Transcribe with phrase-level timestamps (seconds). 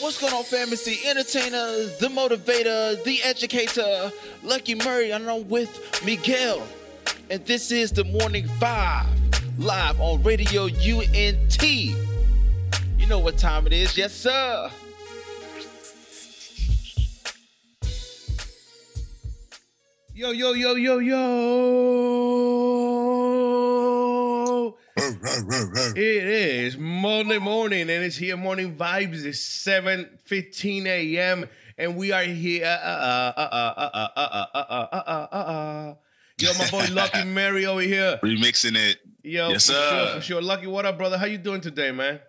[0.00, 0.72] What's going on, fam?
[0.72, 4.10] It's the entertainer, the motivator, the educator,
[4.42, 6.66] Lucky Murray, and I'm with Miguel.
[7.28, 9.06] And this is the Morning Five,
[9.58, 11.62] live on Radio UNT.
[11.62, 14.70] You know what time it is, yes, sir.
[20.14, 22.99] Yo, yo, yo, yo, yo.
[25.10, 28.36] It is Monday morning, and it's here.
[28.36, 29.24] Morning vibes.
[29.24, 31.48] It's seven fifteen a.m.
[31.76, 32.62] and we are here.
[36.38, 38.98] Yo, my boy Lucky Mary over here remixing it.
[39.22, 39.90] Yo, yes, for sir.
[39.90, 40.42] Sure, for sure.
[40.42, 41.18] Lucky, what up, brother?
[41.18, 42.20] How you doing today, man?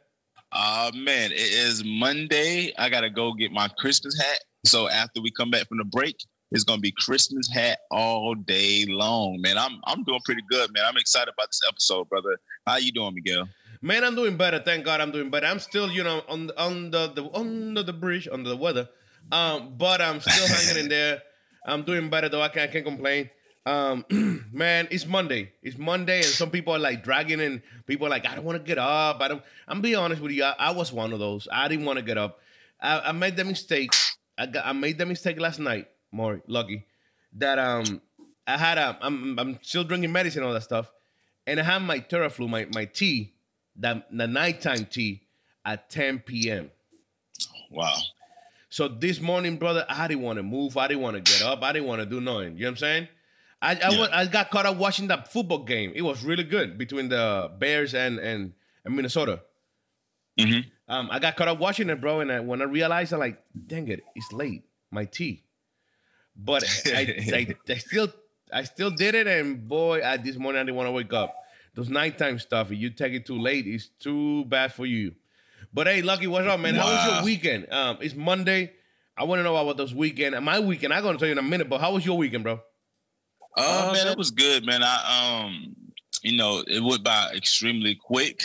[0.52, 2.74] Uh man, it is Monday.
[2.80, 4.40] I gotta go get my Christmas hat.
[4.66, 6.16] So after we come back from the break,
[6.52, 9.60] it's gonna be Christmas hat all day long, man.
[9.60, 10.84] I'm I'm doing pretty good, man.
[10.86, 12.38] I'm excited about this episode, brother.
[12.66, 13.50] How you doing, Miguel?
[13.82, 14.60] Man, I'm doing better.
[14.60, 15.48] Thank God I'm doing better.
[15.48, 18.88] I'm still, you know, on the, the, under the bridge, under the weather.
[19.32, 21.22] Um, but I'm still hanging in there.
[21.66, 22.42] I'm doing better though.
[22.42, 23.30] I can't, I can't complain.
[23.66, 24.06] Um,
[24.52, 25.54] man, it's Monday.
[25.62, 27.62] It's Monday, and some people are like dragging in.
[27.86, 29.22] People are like, I don't want to get up.
[29.22, 29.44] I don't.
[29.68, 30.44] I'm being honest with you.
[30.44, 31.48] I, I was one of those.
[31.52, 32.40] I didn't want to get up.
[32.80, 33.94] I, I made the mistake.
[34.38, 34.66] I got.
[34.66, 35.88] I made the mistake last night.
[36.12, 36.86] More lucky
[37.38, 38.02] that um
[38.48, 38.98] I had a.
[39.02, 40.92] I'm I'm still drinking medicine and all that stuff,
[41.48, 43.34] and I have my Theraflu, my my tea,
[43.78, 45.24] that the nighttime tea
[45.66, 46.72] at 10 p.m.
[47.70, 47.96] Wow.
[48.70, 50.78] So this morning, brother, I didn't want to move.
[50.78, 51.62] I didn't want to get up.
[51.62, 52.56] I didn't want to do nothing.
[52.56, 53.08] You know what I'm saying?
[53.62, 54.00] I I, Yeah.
[54.00, 55.92] wa- I got caught up watching that football game.
[55.96, 58.54] It was really good between the Bears and and,
[58.86, 59.42] and Minnesota.
[60.40, 60.66] Mhm.
[60.88, 63.42] Um, I got caught up watching it, bro, and I, when I realized, I'm like,
[63.68, 64.64] dang it, it's late.
[64.90, 65.44] My tea.
[66.36, 68.12] But I, I, I still
[68.52, 71.36] I still did it, and boy, I, this morning I didn't want to wake up.
[71.74, 75.14] Those nighttime stuff, if you take it too late, it's too bad for you.
[75.74, 76.76] But hey, Lucky, what's up, man?
[76.76, 77.72] How was your weekend?
[77.72, 78.74] Um, it's Monday.
[79.18, 80.40] I want to know about those weekend.
[80.44, 81.70] My weekend, I'm gonna tell you in a minute.
[81.70, 82.60] But how was your weekend, bro?
[83.56, 84.82] Uh, man, it was good, man.
[84.84, 85.76] I um,
[86.24, 88.42] you know, it went by extremely quick.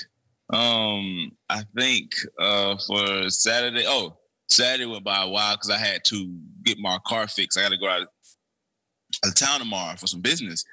[0.51, 6.05] Um, I think uh for Saturday, oh, Saturday went by a while because I had
[6.05, 7.59] to get my car fixed.
[7.59, 8.09] I got to go out of,
[9.27, 10.65] out of town tomorrow for some business,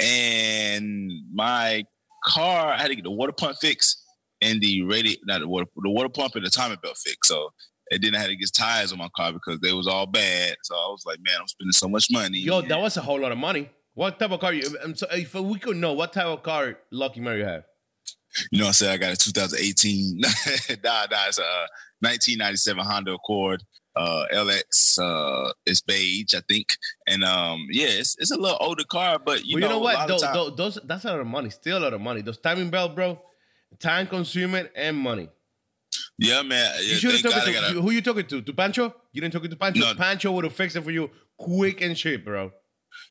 [0.00, 1.84] and my
[2.24, 4.02] car, I had to get the water pump fixed
[4.40, 7.28] and the radi not the water, the water pump and the timing belt fixed.
[7.28, 7.50] So.
[7.90, 10.56] And then I had to get tires on my car because they was all bad.
[10.62, 12.38] So I was like, man, I'm spending so much money.
[12.38, 13.70] Yo, that was a whole lot of money.
[13.94, 14.52] What type of car?
[14.52, 17.64] You, um, so if we could know what type of car Lucky Mary have.
[18.52, 20.18] You know, I said I got a 2018.
[20.84, 21.66] nah, nah, it's a
[22.00, 23.62] 1997 Honda Accord
[23.98, 24.98] uh, LX.
[24.98, 26.68] Uh, it's beige, I think,
[27.06, 29.78] and um, yeah, it's, it's a little older car, but you well, know, you know
[29.80, 30.08] what?
[30.08, 31.50] Those, time- those, that's a lot of money.
[31.50, 32.22] Still a lot of money.
[32.22, 33.20] Those timing belt, bro,
[33.78, 35.28] time consuming and money.
[36.18, 36.72] yeah, man.
[36.76, 38.26] Yeah, You should have thank took God it I to got a- who you talking
[38.26, 38.42] to?
[38.42, 38.94] To Pancho?
[39.12, 39.80] You didn't took it to Pancho.
[39.80, 39.94] No.
[39.94, 42.52] Pancho would have fixed it for you quick and cheap, bro.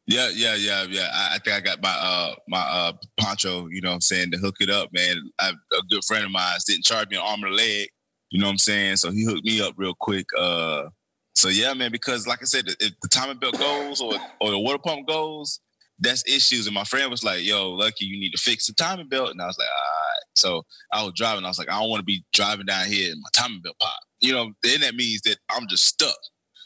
[0.05, 1.09] Yeah, yeah, yeah, yeah.
[1.13, 4.31] I, I think I got my uh my uh poncho, you know what I'm saying,
[4.31, 5.15] to hook it up, man.
[5.39, 7.87] I, a good friend of mine didn't charge me an arm and a leg,
[8.29, 8.97] you know what I'm saying?
[8.97, 10.25] So he hooked me up real quick.
[10.37, 10.89] Uh
[11.35, 14.59] so yeah, man, because like I said, if the timing belt goes or or the
[14.59, 15.59] water pump goes,
[15.99, 16.67] that's issues.
[16.67, 19.31] And my friend was like, yo, lucky you need to fix the timing belt.
[19.31, 20.23] And I was like, all right.
[20.35, 23.11] So I was driving, I was like, I don't want to be driving down here
[23.11, 23.99] and my timing belt pop.
[24.19, 26.17] You know, then that means that I'm just stuck.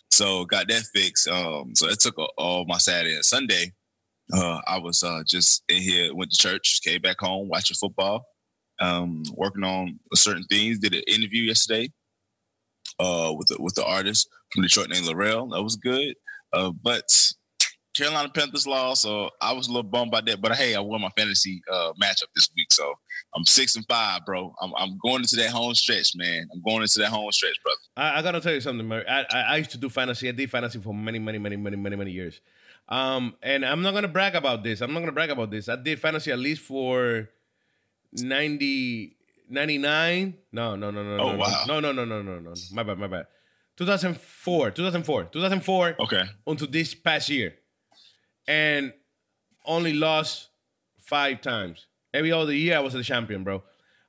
[0.09, 1.27] So got that fixed.
[1.27, 3.71] Um, so it took a, all my Saturday and Sunday.
[4.33, 8.25] Uh, I was uh, just in here, went to church, came back home, watching football,
[8.81, 10.79] um, working on certain things.
[10.79, 11.89] Did an interview yesterday
[12.99, 15.47] uh, with the, with the artist from Detroit named Laurel.
[15.49, 16.15] That was good.
[16.53, 17.05] Uh, but
[17.95, 20.41] Carolina Panthers lost, so I was a little bummed by that.
[20.41, 22.93] But hey, I won my fantasy uh, matchup this week, so
[23.35, 24.53] I'm six and five, bro.
[24.61, 26.47] I'm, I'm going into that home stretch, man.
[26.53, 27.77] I'm going into that home stretch, brother.
[27.97, 28.91] I, I gotta tell you something.
[28.91, 30.29] I, I, I used to do fantasy.
[30.29, 32.39] I did fantasy for many, many, many, many, many, many years.
[32.87, 34.81] Um, and I'm not gonna brag about this.
[34.81, 35.69] I'm not gonna brag about this.
[35.69, 37.29] I did fantasy at least for
[38.13, 39.15] 90,
[39.49, 40.33] 99.
[40.51, 41.63] No, no, no, no, Oh, no, wow.
[41.67, 42.53] no, no, no, no, no, no, no.
[42.73, 43.27] My bad, my bad.
[43.77, 46.23] 2004, 2004, 2004 Okay.
[46.45, 47.55] until this past year,
[48.47, 48.93] and
[49.65, 50.49] only lost
[50.99, 51.87] five times.
[52.13, 53.63] Every other year, I was the champion, bro.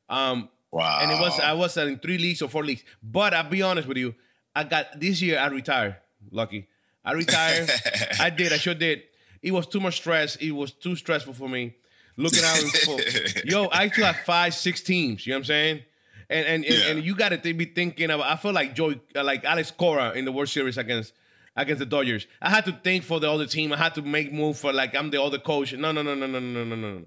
[0.09, 1.01] Um, Wow.
[1.03, 2.83] and it was I was in three leagues or four leagues.
[3.03, 4.15] But I'll be honest with you,
[4.55, 5.97] I got this year I retired.
[6.31, 6.67] Lucky,
[7.05, 7.71] I retired.
[8.21, 8.53] I did.
[8.53, 9.03] I sure did.
[9.43, 10.37] It was too much stress.
[10.37, 11.75] It was too stressful for me
[12.17, 12.99] looking out for
[13.45, 15.27] yo, I actually have five, six teams.
[15.27, 15.83] You know what I'm saying?
[16.31, 16.87] And and and, yeah.
[16.89, 18.27] and you got to th- be thinking about.
[18.27, 21.13] I feel like Joy, uh, like Alex Cora in the World Series against
[21.57, 22.27] against the Dodgers.
[22.41, 23.73] I had to think for the other team.
[23.73, 25.73] I had to make move for like I'm the other coach.
[25.75, 27.05] No, no, no, no, no, no, no, no.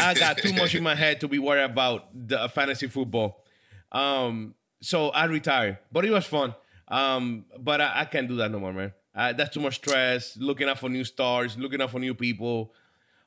[0.00, 3.44] I got too much in my head to be worried about the uh, fantasy football.
[3.90, 6.54] Um, so I retired, but it was fun.
[6.88, 8.92] Um, but I, I can't do that no more, man.
[9.14, 10.36] Uh, that's too much stress.
[10.36, 12.72] Looking out for new stars, looking out for new people.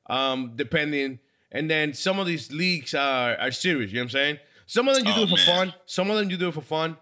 [0.08, 1.20] Um, depending,
[1.52, 3.92] and then some of these leagues are are serious.
[3.92, 4.40] You know what I'm saying?
[4.68, 5.46] Some of them you Oh, do it for man.
[5.70, 5.74] fun.
[5.86, 6.98] Some of them you do it for fun.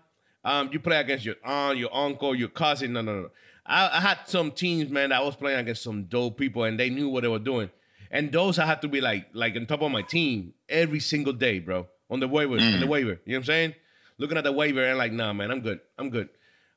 [0.46, 2.94] Um, you play against your aunt, your uncle, your cousin.
[2.94, 3.30] No, no, no.
[3.66, 5.10] I, I had some teams, man.
[5.10, 7.70] That I was playing against some dope people, and they knew what they were doing.
[8.12, 11.34] And those I had to be like, like on top of my team every single
[11.34, 11.88] day, bro.
[12.10, 13.20] On the waiver, on the waiver.
[13.26, 13.76] You know what I'm saying?
[14.20, 15.80] Looking at the waiver and like, nah, man, I'm good.
[15.98, 16.30] I'm good.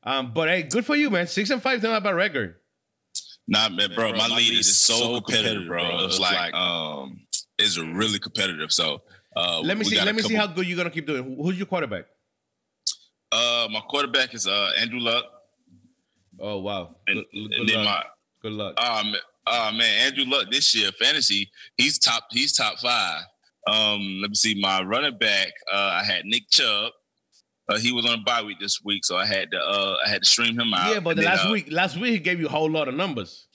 [0.02, 1.26] Um, but hey, good for you, man.
[1.26, 2.56] Six and five, is not a bad record.
[3.48, 6.04] Nah, man, bro, my, lead is so competitive, bro.
[6.06, 7.20] It's like, um,
[7.58, 8.72] it's really competitive.
[8.72, 9.02] So,
[9.36, 10.00] uh, Let me see.
[10.00, 11.36] Let me see how good you're gonna keep doing.
[11.40, 12.06] Who's your quarterback?
[13.30, 15.24] Uh, my quarterback is uh Andrew Luck,
[16.40, 16.96] Oh wow.
[17.06, 17.84] and, Good, good and then luck.
[17.84, 18.04] my
[18.42, 18.74] good luck.
[18.82, 19.14] um,
[19.46, 23.22] uh man, Andrew Luck this year fantasy, he's top, he's top five.
[23.68, 26.92] Um, let me see, my running back, uh, I had Nick Chubb.
[27.68, 30.08] Uh, he was on a bye week this week, so I had to uh I
[30.08, 30.92] had to stream him out.
[30.92, 32.86] yeah, but the then, last uh, week, last week he gave you a whole lot
[32.88, 33.46] of numbers.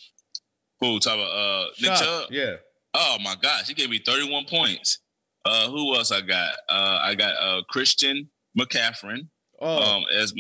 [0.79, 2.27] who talk about uh Nick Chubb, Chubb?
[2.31, 2.55] Yeah.
[2.93, 4.99] Oh my gosh, he gave me 31 points.
[5.45, 6.53] Uh, who else I got?
[6.69, 8.29] Uh, I got uh Christian
[8.59, 9.27] McCaffrey
[9.61, 10.33] Oh, um as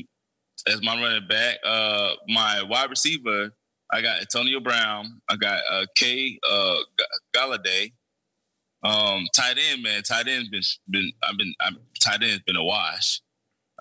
[0.67, 1.57] as my running back.
[1.65, 3.51] Uh, my wide receiver,
[3.91, 5.21] I got Antonio Brown.
[5.29, 7.93] I got uh K uh G- Golladay.
[8.83, 12.63] Um, tight end man, tight end's been been I've been I'm, tight end's been a
[12.63, 13.21] wash.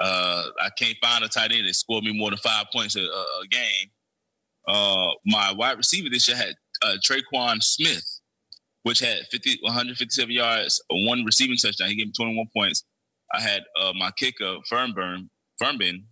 [0.01, 3.01] Uh, I can't find a tight end that scored me more than five points a,
[3.01, 3.91] a, game.
[4.67, 8.21] Uh, my wide receiver this year had uh, Tre'Quan Smith,
[8.83, 11.89] which had 50, 157 yards, one receiving touchdown.
[11.89, 12.85] He gave me 21 points.
[13.35, 15.29] I had uh, my kicker, Fernburn,
[15.63, 16.05] Fernbin.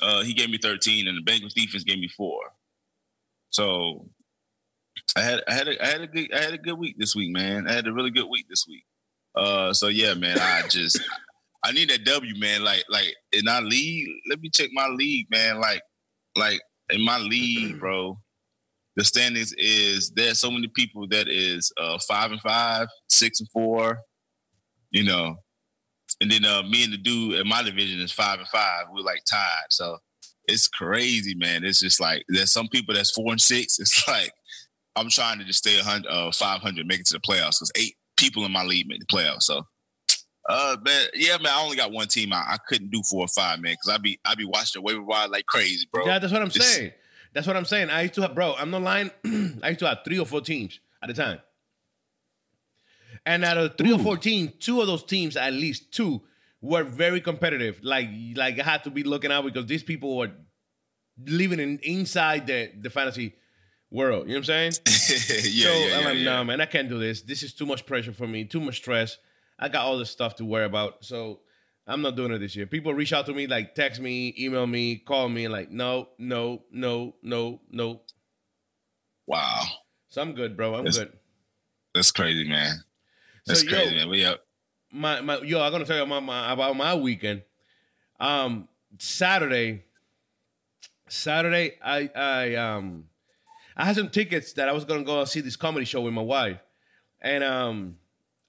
[0.00, 2.40] Uh, he gave me 13, and the Bengals defense gave me four.
[3.50, 4.08] So
[5.16, 7.16] I had I had a, I had a good I had a good week this
[7.16, 7.66] week, man.
[7.66, 8.84] I had a really good week this week.
[9.34, 10.38] Uh, so yeah, man.
[10.38, 11.00] I just
[11.64, 12.62] I need that W, man.
[12.64, 15.60] Like like in our league, let me check my league, man.
[15.60, 15.82] Like
[16.36, 16.60] like
[16.90, 18.18] in my league, bro.
[18.96, 23.48] The standings is there's so many people that is uh five and five, six and
[23.50, 23.98] four,
[24.90, 25.36] you know.
[26.20, 28.86] And then uh me and the dude in my division is five and five.
[28.92, 29.66] We're like tied.
[29.70, 29.98] So
[30.46, 31.64] it's crazy, man.
[31.64, 33.78] It's just like there's some people that's four and six.
[33.78, 34.32] It's like
[34.96, 37.94] I'm trying to just stay 100, uh, 500, make it to the playoffs because eight
[38.16, 39.42] people in my league made the playoffs.
[39.42, 39.62] So,
[40.48, 42.44] uh, man, yeah, man, I only got one team out.
[42.48, 45.02] I couldn't do four or five, man, because I'd be I'd be watching the waiver
[45.02, 46.06] wire like crazy, bro.
[46.06, 46.92] yeah, that's what I'm It's- saying.
[47.34, 47.90] That's what I'm saying.
[47.90, 48.54] I used to have, bro.
[48.58, 49.10] I'm not lying.
[49.62, 51.40] I used to have three or four teams at a time,
[53.26, 56.22] and out of three or four teams, two of those teams, at least two,
[56.60, 57.80] were very competitive.
[57.82, 60.30] Like, like I had to be looking out because these people were
[61.26, 63.34] living in inside the the fantasy
[63.90, 64.26] world.
[64.26, 64.72] You know what I'm saying?
[65.52, 66.24] yeah, so yeah, I'm yeah, like, yeah.
[66.24, 67.22] no, man, I can't do this.
[67.22, 69.18] This is too much pressure for me, too much stress.
[69.58, 71.04] I got all this stuff to worry about.
[71.04, 71.40] So
[71.86, 72.66] I'm not doing it this year.
[72.66, 76.62] People reach out to me, like text me, email me, call me, like, no, no,
[76.70, 78.00] no, no, no.
[79.26, 79.62] Wow,
[80.08, 80.74] So I'm good, bro.
[80.74, 80.98] I'm Yes.
[80.98, 81.12] good.
[81.94, 82.76] that's crazy, man.
[83.46, 84.08] That's so, crazy, yo, man.
[84.08, 84.40] We up.
[84.90, 87.42] my, my, yo, I'm gonna tell you about my, about my weekend.
[88.20, 88.68] Um,
[88.98, 89.84] Saturday,
[91.08, 93.04] Saturday, I, I, um,
[93.76, 96.14] I had some tickets that I was gonna go and see this comedy show with
[96.14, 96.60] my wife,
[97.20, 97.96] and um,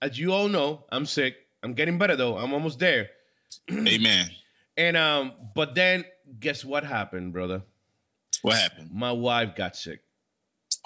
[0.01, 1.35] as you all know, I'm sick.
[1.63, 2.37] I'm getting better though.
[2.37, 3.09] I'm almost there.
[3.71, 4.29] Amen.
[4.77, 6.05] And um, but then
[6.39, 7.63] guess what happened, brother?
[8.41, 8.91] What happened?
[8.94, 9.99] My wife got sick,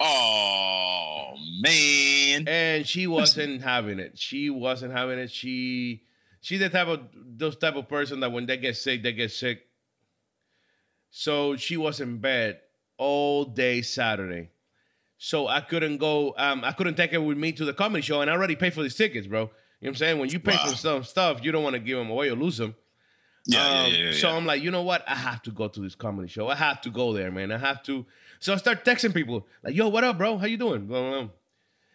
[0.00, 2.48] Oh man.
[2.48, 4.18] and she wasn't having it.
[4.18, 5.30] She wasn't having it.
[5.30, 6.02] She
[6.40, 9.30] she's the type of those type of person that when they get sick, they get
[9.30, 9.66] sick.
[11.10, 12.58] So she was in bed
[12.98, 14.50] all day Saturday.
[15.26, 16.34] So I couldn't go.
[16.36, 18.74] Um, I couldn't take her with me to the comedy show, and I already paid
[18.74, 19.40] for these tickets, bro.
[19.40, 19.50] You know
[19.80, 20.18] what I'm saying?
[20.18, 20.66] When you pay Wow.
[20.66, 22.74] for some stuff, you don't want to give them away or lose them.
[23.46, 24.12] Yeah, Um, yeah, yeah, yeah.
[24.12, 25.02] So I'm like, you know what?
[25.08, 26.48] I have to go to this comedy show.
[26.48, 27.52] I have to go there, man.
[27.52, 28.04] I have to.
[28.38, 30.36] So I start texting people like, "Yo, what up, bro?
[30.36, 31.30] How you doing?" Blah, blah, blah.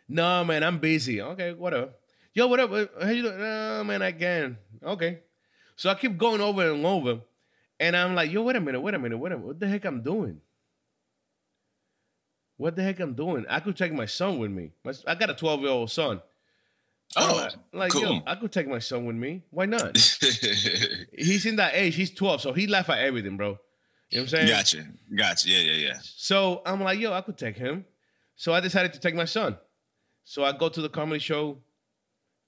[0.07, 1.21] No, man, I'm busy.
[1.21, 1.89] Okay, whatever.
[2.33, 2.71] Yo, what up?
[2.71, 3.37] Uh, How you doing?
[3.39, 4.57] No, man, I can.
[4.83, 5.19] Okay.
[5.75, 7.19] So I keep going over and over,
[7.79, 9.45] and I'm like, "Yo, wait a minute, wait a minute, wait a minute.
[9.47, 10.41] What the heck I'm doing?
[12.59, 13.45] What the heck I'm doing?
[13.49, 14.71] I could take my son with me.
[14.83, 16.21] My, I got a 12 year old son.
[17.15, 18.01] Oh, like, like, cool.
[18.01, 19.43] yo, I could take my son with me.
[19.49, 19.95] Why not?
[21.17, 21.95] he's in that age.
[21.95, 23.57] He's 12, so he laugh at everything, bro.
[24.09, 24.47] You know what I'm saying?
[24.49, 24.85] gotcha,
[25.15, 25.49] gotcha.
[25.49, 25.99] Yeah, yeah, yeah.
[26.01, 27.85] So I'm like, yo, I could take him.
[28.35, 29.57] So I decided to take my son.
[30.25, 31.59] So I go to the comedy show.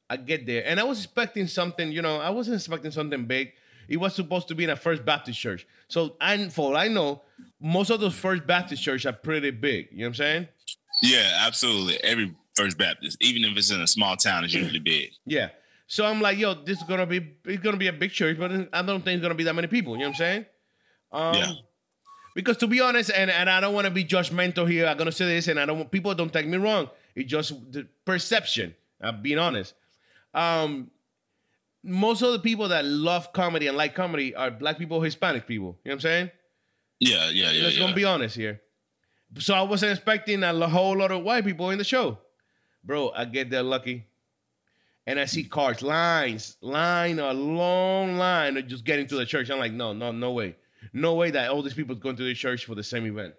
[0.10, 1.90] I get there, and I was expecting something.
[1.90, 3.54] You know, I wasn't expecting something big.
[3.92, 5.68] It was supposed to be in a First Baptist church.
[5.90, 7.24] So, and for all I know,
[7.60, 9.90] most of those First Baptist churches are pretty big.
[9.92, 10.48] You know what I'm saying?
[11.04, 12.02] Yeah, absolutely.
[12.02, 15.12] Every First Baptist, even if it's in a small town, is usually big.
[15.26, 15.50] Yeah.
[15.88, 18.50] So I'm like, yo, this is gonna be it's gonna be a big church, but
[18.72, 19.94] I don't think it's gonna be that many people.
[19.98, 20.46] You know what I'm saying?
[21.12, 21.54] Um, Yeah.
[22.34, 24.88] Because to be honest, and, and I don't want to be judgmental here.
[24.88, 26.90] I'm gonna say this, and I don't want people don't take me wrong.
[27.14, 28.74] It's just the perception.
[29.02, 29.74] I'm being honest.
[30.34, 30.92] Um,
[31.84, 35.78] most of the people that love comedy and like comedy are black people, Hispanic people.
[35.84, 36.32] You know what I'm saying?
[37.00, 37.64] Yeah, yeah, yeah.
[37.64, 37.82] Let's yeah.
[37.82, 38.62] gonna be honest here.
[39.40, 42.18] So I wasn't expecting a whole lot of white people in the show,
[42.84, 43.12] bro.
[43.12, 44.06] I get there lucky,
[45.08, 49.50] and I see cars, lines, line, a long line of just getting to the church.
[49.50, 50.58] I'm like, no, no, no way,
[50.94, 53.34] no way that all these people going to the church for the same event.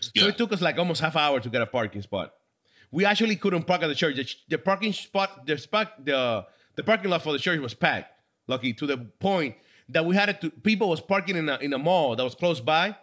[0.00, 2.32] So it took us like almost half hour to get a parking spot.
[2.90, 4.16] We actually couldn't park at the church.
[4.16, 6.46] The, the parking spot, the spot, the
[6.78, 8.08] the parking lot for the church was packed.
[8.46, 9.56] Lucky to the point
[9.88, 10.50] that we had it to.
[10.50, 12.96] People was parking in a in a mall that was close by,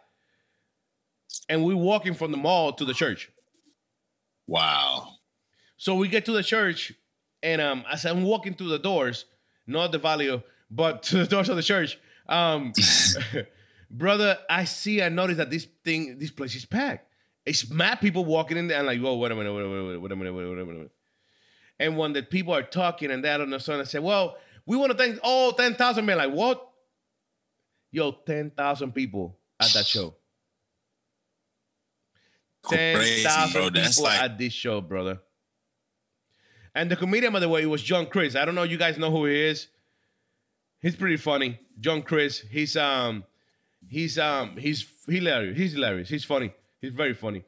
[1.50, 3.30] and we walking from the mall to the church.
[4.48, 5.10] Wow.
[5.76, 6.94] So we get to the church,
[7.44, 9.26] and um, as I'm walking through the doors,
[9.68, 10.42] not the value,
[10.72, 12.72] but to the doors of the church, um,
[13.92, 17.10] brother, I see, I notice that this thing, this place is packed.
[17.46, 18.80] It's mad people walking in there.
[18.80, 20.66] I'm like, whoa, wait a minute, wait a minute, wait a minute, wait a minute,
[20.66, 20.92] wait a minute.
[21.80, 24.78] And when the people are talking and that on the sun I say, well, we
[24.78, 26.18] want to thank all 10,000 men.
[26.18, 26.68] Like, what?
[27.92, 30.16] Yo, 10,000 people at that show.
[32.70, 35.20] 10,000 people That's like at this show, brother.
[36.74, 38.36] And the comedian, by the way, was John Crist.
[38.36, 39.68] I don't know you guys know who he is.
[40.82, 41.60] He's pretty funny.
[41.80, 42.46] John Crist.
[42.52, 43.24] He's um
[43.88, 45.58] he's um he's hilarious.
[45.58, 46.10] He's hilarious.
[46.10, 46.54] He's funny.
[46.82, 47.44] He's very funny.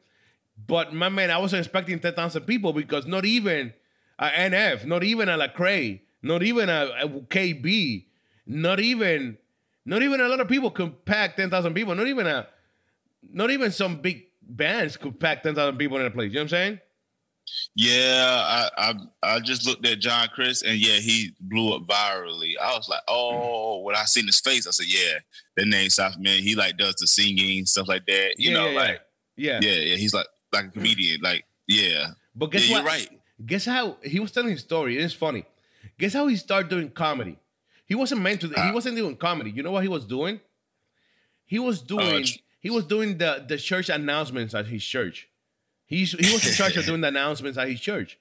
[0.66, 3.74] But my man, I wasn't expecting 10,000 people because not even
[4.20, 8.06] a NF, not even a Lecrae, not even a, a KB,
[8.46, 9.38] not even
[9.86, 11.96] not even a lot of people could pack 10,000 people.
[11.96, 12.48] Not even a
[13.32, 16.30] not even some big bands could pack 10,000 people in a place.
[16.30, 16.80] You know what I'm saying?
[17.76, 18.94] Yeah, I, I
[19.24, 22.54] I just looked at John Crist and yeah, he blew up virally.
[22.62, 23.84] I was like, oh, mm.
[23.84, 25.20] when I seen his face, I said, yeah,
[25.56, 26.44] that name South Man.
[26.44, 28.34] He like does the singing stuff like that.
[28.38, 28.80] You Yeah, know, yeah, yeah.
[28.80, 29.02] like
[29.38, 29.60] Yeah.
[29.62, 29.96] yeah, yeah.
[29.96, 30.74] He's like like a mm.
[30.74, 31.22] comedian.
[31.22, 32.86] Like yeah, But guess yeah, what?
[32.86, 33.10] right.
[33.46, 34.98] Guess how he was telling his story.
[34.98, 35.46] It's funny.
[36.00, 37.38] Guess how he started doing comedy.
[37.86, 38.48] He wasn't meant to.
[38.48, 38.74] he Ah.
[38.74, 39.52] wasn't doing comedy.
[39.52, 40.40] You know what he was doing?
[41.46, 42.24] He was doing.
[42.24, 45.28] ch- he was doing the the church announcements at his church.
[45.86, 48.18] He's he was in charge of doing the announcements at his church,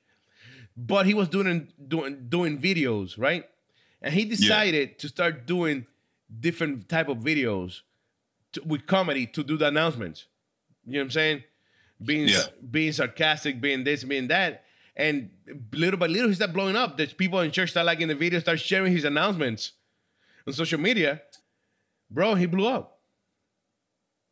[0.76, 3.48] but he was doing doing doing videos right,
[4.02, 5.86] and he decided to start doing
[6.40, 7.80] different type of videos
[8.52, 10.26] to, with comedy to do the announcements.
[10.84, 11.44] You know what I'm saying?
[12.00, 12.42] Being Yeah.
[12.70, 14.64] being sarcastic, being this, being that,
[14.96, 15.30] and
[15.72, 16.96] little by little he started blowing up.
[16.96, 19.72] The people in church start liking the video, start sharing his announcements
[20.46, 21.22] on social media.
[22.10, 23.00] Bro, he blew up.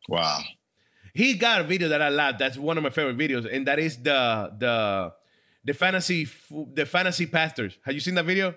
[0.07, 0.41] Wow.
[1.13, 2.37] He got a video that I love.
[2.37, 5.13] That's one of my favorite videos, and that is the the
[5.63, 6.27] the fantasy
[6.73, 7.77] the fantasy pastors.
[7.83, 8.49] Have you seen that video?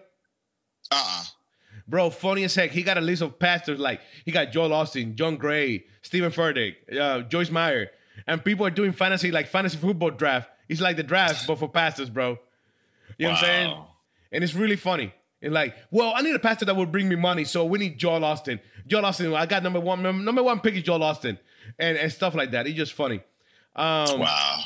[0.90, 1.24] Uh-uh.
[1.86, 2.70] Bro, funny as heck.
[2.72, 6.74] He got a list of pastors like he got Joel Osteen, John Gray, Steven Furtick,
[6.98, 7.90] uh, Joyce Meyer,
[8.26, 10.50] and people are doing fantasy like fantasy football draft.
[10.68, 12.38] It's like the draft, but for pastors, bro.
[13.16, 13.84] You know what I'm saying?
[14.32, 15.12] And it's really funny.
[15.40, 17.98] And like, well, I need a pastor that will bring me money, so we need
[17.98, 18.60] Joel Osteen.
[18.86, 20.02] Joel Osteen, I got number one.
[20.02, 21.38] Number one pick is Joel Osteen,
[21.78, 22.66] and and stuff like that.
[22.66, 23.20] It's just funny.
[23.76, 24.60] Um, Wow.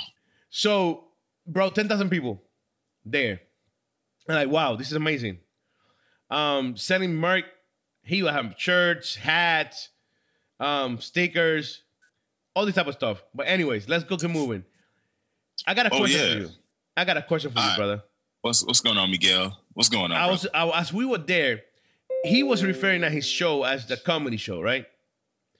[0.48, 1.04] so,
[1.46, 2.42] bro, 10,000 people
[3.04, 3.40] there.
[4.26, 5.38] And like, wow, this is amazing.
[6.30, 7.44] Um, selling merch,
[8.02, 9.90] he will have shirts, hats,
[10.58, 11.82] um, stickers,
[12.56, 13.22] all this type of stuff.
[13.34, 14.64] But anyways, let's go keep moving.
[15.66, 16.34] I got a Oh, question yeah.
[16.34, 16.50] for you.
[16.96, 17.78] I got a question for you, Alright.
[17.78, 18.02] brother.
[18.42, 19.58] What's what's going on, Miguel?
[19.74, 20.18] What's going on?
[20.18, 21.62] I was I, as we were there,
[22.24, 24.86] he was referring at his show as the comedy show, right?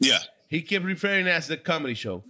[0.00, 0.18] yeah.
[0.48, 2.24] He kept referring as the comedy show.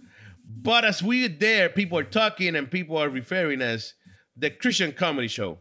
[0.47, 3.95] But as we were there, people are talking and people are referring as
[4.37, 5.59] the Christian comedy show.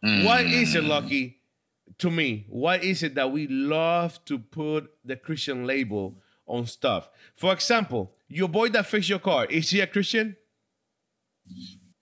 [0.00, 1.38] Why is it, Lucky,
[1.98, 2.46] to me?
[2.48, 7.08] Why is it that we love to put the Christian label on stuff?
[7.36, 10.36] For example, your boy that fixed your car, is he a Christian?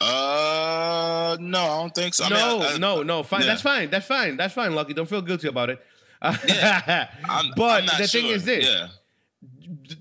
[0.01, 2.25] Uh, no, I don't think so.
[2.25, 3.23] I mean, no, I- I- no, no.
[3.23, 3.41] Fine.
[3.43, 3.47] yeah.
[3.49, 3.91] That's fine.
[3.91, 4.37] That's fine.
[4.37, 4.95] That's fine, Lucky.
[4.95, 5.81] Don't feel guilty about it.
[6.23, 8.67] I'm- but I'm the thing is this.
[8.67, 8.89] Yeah.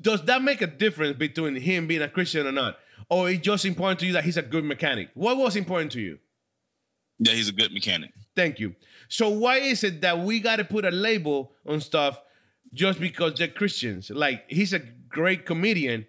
[0.01, 2.77] does that make a difference between him being a Christian or not?
[3.09, 5.09] Or it's just important to you that he's a good mechanic?
[5.13, 6.19] What was important to you?
[7.19, 8.11] Yeah, he's a good mechanic.
[8.35, 8.75] Thank you.
[9.09, 12.21] So why is it that we got to put a label on stuff
[12.73, 14.09] just because they're Christians?
[14.11, 16.05] Like he's a great comedian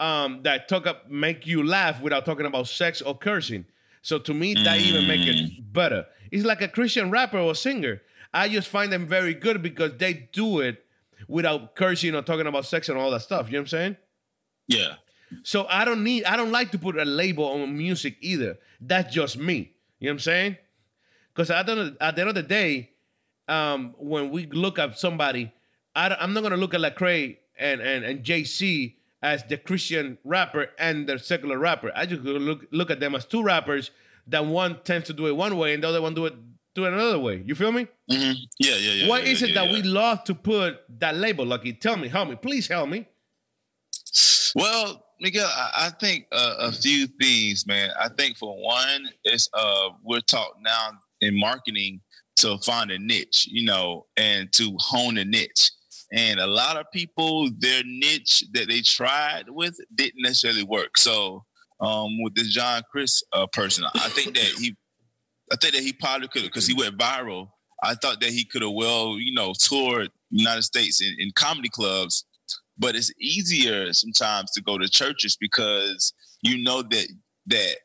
[0.00, 3.64] um, that talk up make you laugh without talking about sex or cursing.
[4.02, 6.06] So to me, that even make it better.
[6.30, 8.02] It's like a Christian rapper or singer.
[8.32, 10.84] I just find them very good because they do it
[11.28, 13.46] without cursing or talking about sex and all that stuff.
[13.46, 13.96] You know what I'm saying?
[14.66, 14.94] Yeah.
[15.42, 18.58] So I don't need, I don't like to put a label on music either.
[18.80, 19.72] That's just me.
[20.00, 20.56] You know what I'm saying?
[21.32, 22.90] Because at, the- at the end of the day,
[23.48, 25.52] um, when we look at somebody,
[25.94, 28.94] I I'm not gonna look at Lecrae and and and JC
[29.24, 31.90] as the Christian rapper and the secular rapper.
[31.96, 33.90] I just look look at them as two rappers
[34.26, 36.34] that one tends to do it one way and the other one do it
[36.74, 37.42] do it another way.
[37.44, 37.88] You feel me?
[38.10, 38.36] Mhm.
[38.58, 39.08] Yeah, yeah, yeah.
[39.08, 39.72] Why yeah, is it yeah, that yeah.
[39.72, 41.46] we love to put that label?
[41.46, 43.08] Lucky, tell me, help me, please help me.
[44.54, 47.90] Well, Miguel, I, I think uh, a few things, man.
[47.98, 50.90] I think for one, it's uh, we're taught now
[51.22, 52.00] in marketing
[52.36, 55.70] to find a niche, you know, and to hone a niche.
[56.14, 60.96] And a lot of people, their niche that they tried with didn't necessarily work.
[60.96, 61.44] So,
[61.80, 64.76] um, with this John Crist uh, person, I think that he,
[65.52, 67.48] I think that he probably could have, because he went viral.
[67.82, 71.68] I thought that he could have well, you know, toured United States in, in comedy
[71.68, 72.24] clubs
[72.78, 77.08] but it's easier sometimes to go to churches because you know that
[77.46, 77.76] that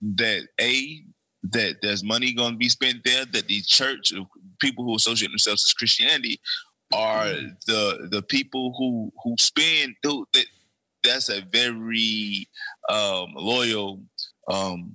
[0.00, 1.02] that a
[1.42, 4.12] that there's money going to be spent there that the church
[4.60, 6.40] people who associate themselves as christianity
[6.92, 7.32] are
[7.66, 10.46] the the people who who spend who, that
[11.04, 12.48] that's a very
[12.88, 14.00] um loyal
[14.48, 14.94] um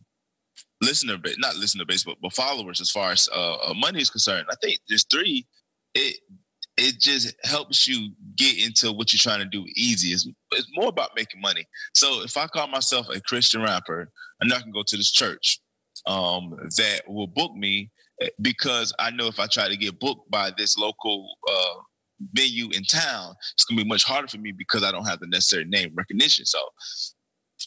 [0.81, 4.09] listener base not listener base but, but followers as far as uh, uh, money is
[4.09, 5.45] concerned i think there's three
[5.93, 6.17] it
[6.77, 10.11] it just helps you get into what you're trying to do easy.
[10.11, 11.65] It's, it's more about making money.
[11.93, 14.09] So if I call myself a Christian rapper,
[14.41, 15.61] I'm not gonna go to this church
[16.07, 17.91] um, that will book me
[18.41, 21.81] because I know if I try to get booked by this local uh,
[22.33, 25.27] venue in town, it's gonna be much harder for me because I don't have the
[25.27, 26.45] necessary name recognition.
[26.45, 26.59] So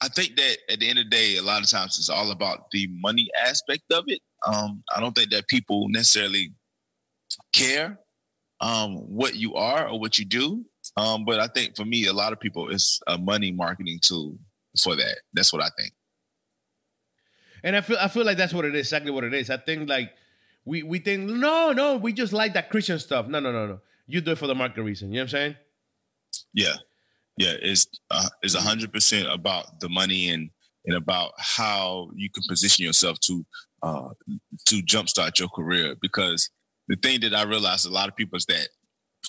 [0.02, 2.30] I think that at the end of the day, a lot of times it's all
[2.30, 4.20] about the money aspect of it.
[4.46, 6.52] Um, I don't think that people necessarily
[7.52, 7.98] care
[8.60, 10.64] um, what you are or what you do.
[10.96, 14.38] Um, but I think for me, a lot of people, it's a money marketing tool
[14.82, 15.18] for that.
[15.32, 15.92] That's what I think.
[17.64, 19.50] And I feel I feel like that's what it is, exactly what it is.
[19.50, 20.12] I think like
[20.66, 23.28] we we think no, no, we just like that Christian stuff.
[23.28, 23.80] No, no, no, no.
[24.06, 25.10] You do it for the market reason.
[25.10, 25.56] You know what I'm saying?
[26.52, 26.74] Yeah,
[27.38, 27.54] yeah.
[27.62, 30.50] It's uh, it's a hundred percent about the money and
[30.84, 33.46] and about how you can position yourself to
[33.82, 34.08] uh,
[34.66, 35.94] to jumpstart your career.
[36.02, 36.50] Because
[36.88, 38.68] the thing that I realized a lot of people is that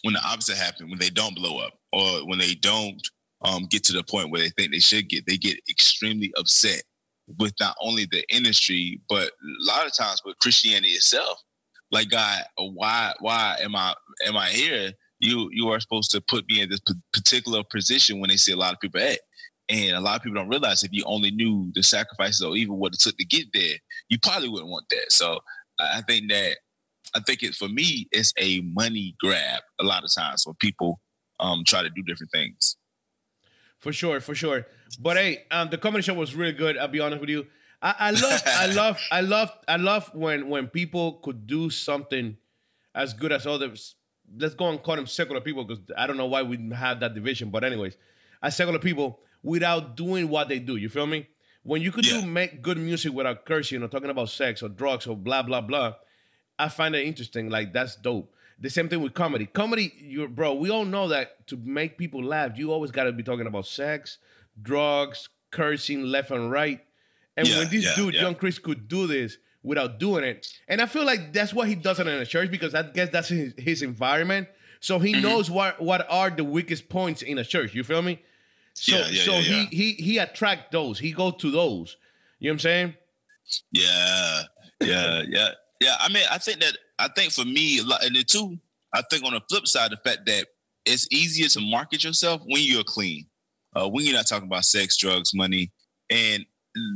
[0.03, 3.01] when the opposite happens, when they don't blow up or when they don't
[3.43, 6.81] um, get to the point where they think they should get, they get extremely upset
[7.37, 11.41] with not only the industry but a lot of times with Christianity itself.
[11.91, 13.93] Like God, why why am I
[14.25, 14.91] am I here?
[15.19, 16.81] You you are supposed to put me in this
[17.13, 19.19] particular position when they see a lot of people at.
[19.69, 22.75] And a lot of people don't realize if you only knew the sacrifices or even
[22.77, 23.75] what it took to get there,
[24.09, 25.11] you probably wouldn't want that.
[25.11, 25.39] So
[25.79, 26.57] I I think that
[27.15, 30.99] I think it for me it's a money grab a lot of times when people
[31.39, 32.75] um try to do different things.
[33.79, 34.65] For sure, for sure.
[34.99, 36.77] But hey, um, the comedy show was really good.
[36.77, 37.47] I'll be honest with you.
[37.81, 42.37] I, I love, I love, I love, I love when when people could do something
[42.95, 43.95] as good as others.
[44.37, 47.13] Let's go and call them secular people because I don't know why we have that
[47.13, 47.49] division.
[47.49, 47.95] But anyways,
[48.41, 51.27] as secular people, without doing what they do, you feel me?
[51.63, 52.21] When you could Yeah.
[52.21, 55.61] do make good music without cursing or talking about sex or drugs or blah blah
[55.61, 55.95] blah,
[56.57, 57.49] I find it interesting.
[57.49, 58.33] Like that's dope.
[58.59, 59.45] The same thing with comedy.
[59.45, 63.11] Comedy, you bro, we all know that to make people laugh, you always got to
[63.11, 64.17] be talking about sex,
[64.61, 66.81] drugs, cursing left and right.
[67.35, 68.21] And Yeah, when this yeah, dude, yeah.
[68.21, 71.75] John Crist, could do this without doing it, and I feel like that's what he
[71.75, 74.47] does it in a church because I guess that's his, his environment.
[74.79, 75.21] So he Mm-hmm.
[75.23, 77.75] knows what what are the weakest points in a church.
[77.75, 78.21] You feel me?
[78.73, 80.97] So Yeah, yeah, so he he he attract those.
[80.99, 81.97] He go to those.
[82.39, 82.93] You know what I'm saying?
[83.71, 84.41] Yeah,
[84.81, 85.95] yeah, yeah, yeah.
[85.99, 88.57] I mean, I think that I think for me, and the two,
[88.93, 90.47] I think on the flip side, the fact that
[90.85, 93.25] it's easier to market yourself when you're clean,
[93.75, 95.71] uh, when you're not talking about sex, drugs, money,
[96.09, 96.45] and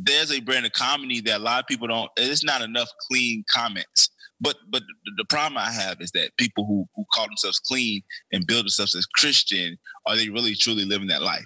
[0.03, 2.09] there's a brand of comedy that a lot of people don't.
[2.17, 4.09] It's not enough clean comments.
[4.39, 4.81] But but
[5.17, 8.95] the, problem I have is that people who who call themselves clean and build themselves
[8.95, 11.45] as Christian, are they really truly living that life?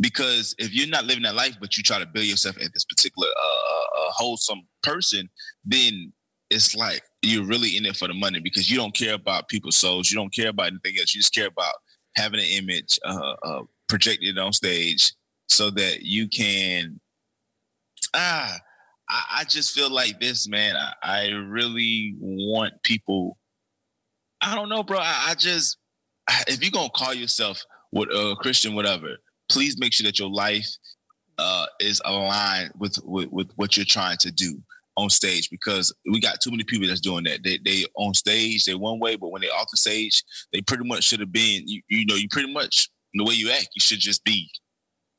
[0.00, 2.84] because if you're not living that life but you try to build yourself as this
[2.84, 5.28] particular uh, uh, wholesome person
[5.64, 6.12] then
[6.50, 9.76] it's like you're really in it for the money because you don't care about people's
[9.76, 10.10] souls.
[10.10, 11.14] You don't care about anything else.
[11.14, 11.74] You just care about
[12.16, 15.12] having an image uh, uh, projected on stage
[15.48, 17.00] so that you can
[18.14, 18.56] ah
[19.08, 20.74] I, I just feel like this man.
[20.76, 23.38] I, I really want people
[24.42, 24.98] i don't know bro.
[24.98, 25.78] I, I just
[26.48, 29.16] if you're gonna call yourself what a uh, christian whatever
[29.48, 30.68] please make sure that your life
[31.38, 34.60] uh, is aligned with, with with what you're trying to do
[34.96, 37.42] on stage because we got too many people that's doing that.
[37.44, 40.84] They they on stage they one way, but when they off the stage, they pretty
[40.84, 41.66] much should have been.
[41.66, 44.50] You, you know, you pretty much the way you act, you should just be.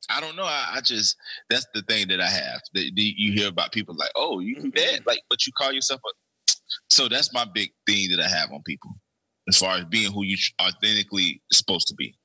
[0.09, 0.45] I don't know.
[0.45, 1.15] I, I just
[1.49, 2.61] that's the thing that I have.
[2.73, 4.69] That you hear about people like, oh, you mm-hmm.
[4.75, 6.09] that like, but you call yourself a.
[6.89, 8.91] So that's my big thing that I have on people,
[9.47, 12.17] as far as being who you authentically supposed to be.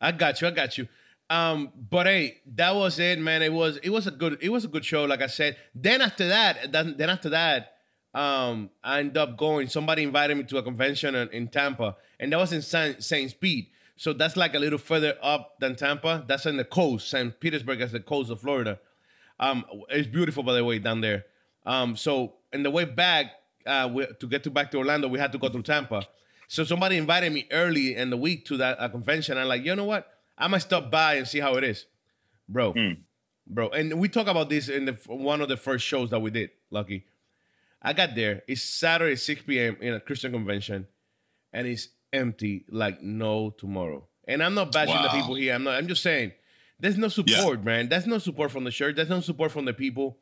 [0.00, 0.48] I got you.
[0.48, 0.88] I got you.
[1.30, 3.40] Um, but hey, that was it, man.
[3.40, 5.56] It was it was a good it was a good show, like I said.
[5.74, 7.74] Then after that, then, after that,
[8.12, 9.68] um, I ended up going.
[9.68, 13.40] Somebody invited me to a convention in, in Tampa, and that was in Saint, Saint
[13.40, 13.70] Pete.
[13.96, 16.24] So that's like a little further up than Tampa.
[16.26, 17.10] That's in the coast.
[17.10, 17.38] St.
[17.38, 18.80] Petersburg is the coast of Florida.
[19.38, 21.26] Um, it's beautiful, by the way, down there.
[21.66, 23.26] Um, so in the way back,
[23.66, 26.06] uh, we, to get to back to Orlando, we had to go through Tampa.
[26.48, 29.36] So somebody invited me early in the week to that uh, convention.
[29.36, 30.08] I'm like, you know what?
[30.40, 31.86] I might stop by and see how it is,
[32.48, 32.98] bro, Mm.
[33.46, 33.68] bro.
[33.70, 36.50] And we talk about this in the one of the first shows that we did.
[36.70, 37.04] Lucky,
[37.82, 38.42] I got there.
[38.48, 39.76] It's Saturday, 6 p.m.
[39.80, 40.86] in a Christian convention,
[41.52, 44.06] and it's empty like no tomorrow.
[44.26, 45.54] And I'm not bashing the people here.
[45.54, 45.74] I'm not.
[45.76, 46.32] I'm just saying,
[46.78, 47.88] there's no support, man.
[47.88, 48.96] There's no support from the church.
[48.96, 50.18] There's no support from the people.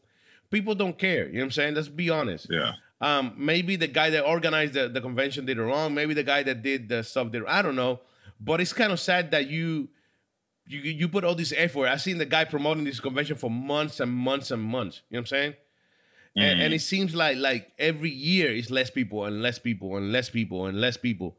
[0.51, 1.27] People don't care.
[1.27, 1.75] You know what I'm saying?
[1.75, 2.47] Let's be honest.
[2.51, 2.73] Yeah.
[3.01, 5.95] Um, maybe the guy that organized the, the convention did it wrong.
[5.95, 7.45] Maybe the guy that did the stuff did.
[7.47, 8.01] I don't know.
[8.41, 9.89] But it's kind of sad that you
[10.69, 11.89] you you put all this effort.
[11.89, 15.03] I've seen the guy promoting this convention for months and months and months.
[15.11, 15.55] You know what I'm saying?
[16.37, 20.13] And, and it seems like like every year it's less people and less people and
[20.13, 21.37] less people and less people.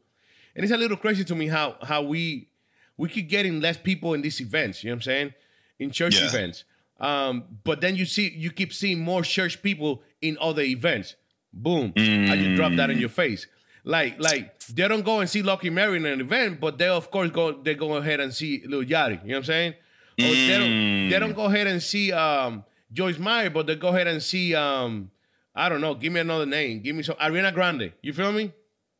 [0.54, 2.48] And it's a little crazy to me how how we
[2.96, 4.84] we keep getting less people in these events.
[4.84, 5.34] You know what I'm saying?
[5.78, 6.26] In church Yeah.
[6.28, 6.64] events.
[6.98, 11.14] Um, but then you see you keep seeing more church people in other events.
[11.52, 11.92] Boom!
[11.96, 13.46] I just drop that in your face.
[13.84, 17.10] Like like they don't go and see Lucky Mary in an event, but they of
[17.10, 19.22] course go they go ahead and see Lil Yachty.
[19.22, 19.74] You know what I'm saying?
[20.20, 23.88] Or they don't they don't go ahead and see um Joyce Meyer, but they go
[23.88, 25.10] ahead and see um
[25.54, 25.94] I don't know.
[25.94, 26.80] Give me another name.
[26.82, 27.92] Give me some Ariana Grande.
[28.02, 28.52] You feel me?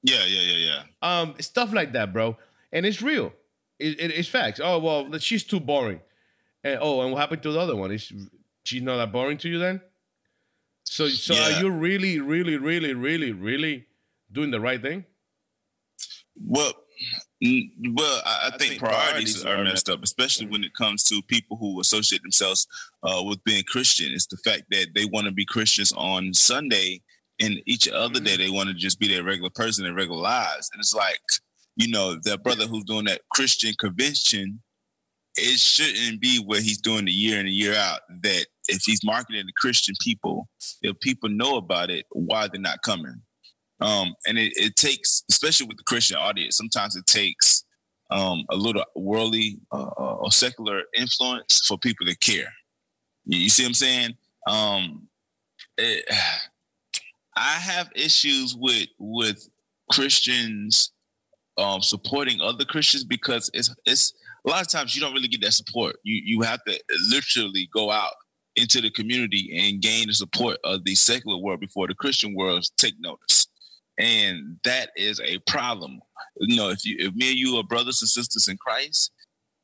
[0.02, 0.82] Yeah, yeah, yeah, yeah.
[1.02, 2.36] um stuff like that bro
[2.72, 3.34] and it's real
[3.78, 6.00] it, it- it's facts oh well she's too boring
[6.64, 8.10] and oh and what happened to the other one is
[8.64, 9.82] she's not that boring to you then
[10.84, 11.58] so so Yeah.
[11.58, 13.84] are you really really really really really
[14.32, 15.04] doing the right thing
[16.46, 16.72] Well,
[17.42, 21.80] well, I, I think, priorities are messed up, especially when it comes to people who
[21.80, 22.66] associate themselves
[23.02, 24.12] uh, with being Christian.
[24.12, 27.00] It's the fact that they want to be Christians on Sunday,
[27.40, 30.68] and each other day they want to just be their regular person in regular lives.
[30.72, 31.20] And it's like,
[31.76, 34.60] you know, that brother who's doing that Christian convention,
[35.36, 38.00] it shouldn't be what he's doing the year in and year out.
[38.22, 40.48] That if he's marketing to Christian people,
[40.82, 43.22] if people know about it, why they're not coming?
[43.80, 47.64] Um, and it, it takes, especially with the Christian audience, sometimes it takes
[48.10, 52.52] um, a little worldly uh, uh, or secular influence for people to care.
[53.24, 54.16] You, see what I'm saying?
[54.46, 55.08] Um,
[55.78, 56.04] it,
[57.36, 59.48] I have issues with with
[59.90, 60.92] Christians
[61.56, 64.12] um, supporting other Christians because it's it's
[64.44, 65.96] a lot of times you don't really get that support.
[66.02, 68.12] You you have to literally go out
[68.56, 72.66] into the community and gain the support of the secular world before the Christian world
[72.76, 73.39] take notice
[74.00, 76.00] and that is a problem.
[76.38, 79.12] You know, if you if me and you are brothers and sisters in Christ,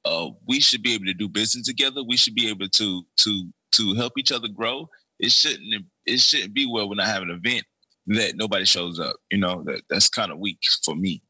[0.04, 2.02] uh, we should be able to do business together.
[2.04, 4.90] We should be able to to to help each other grow.
[5.18, 7.64] It shouldn't it shouldn't be where when I have an event
[8.08, 9.16] that nobody shows up.
[9.30, 11.22] You know, that that's kind of weak for me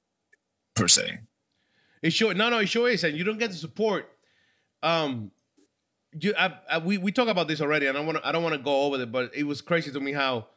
[0.75, 1.21] per se.
[2.03, 4.11] It sure no no it sure is, and you don't get the support.
[4.83, 5.31] Um,
[6.21, 8.55] you I, I, we we talk about this already, and I want I don't want
[8.55, 10.49] to go over it, but it was crazy to me how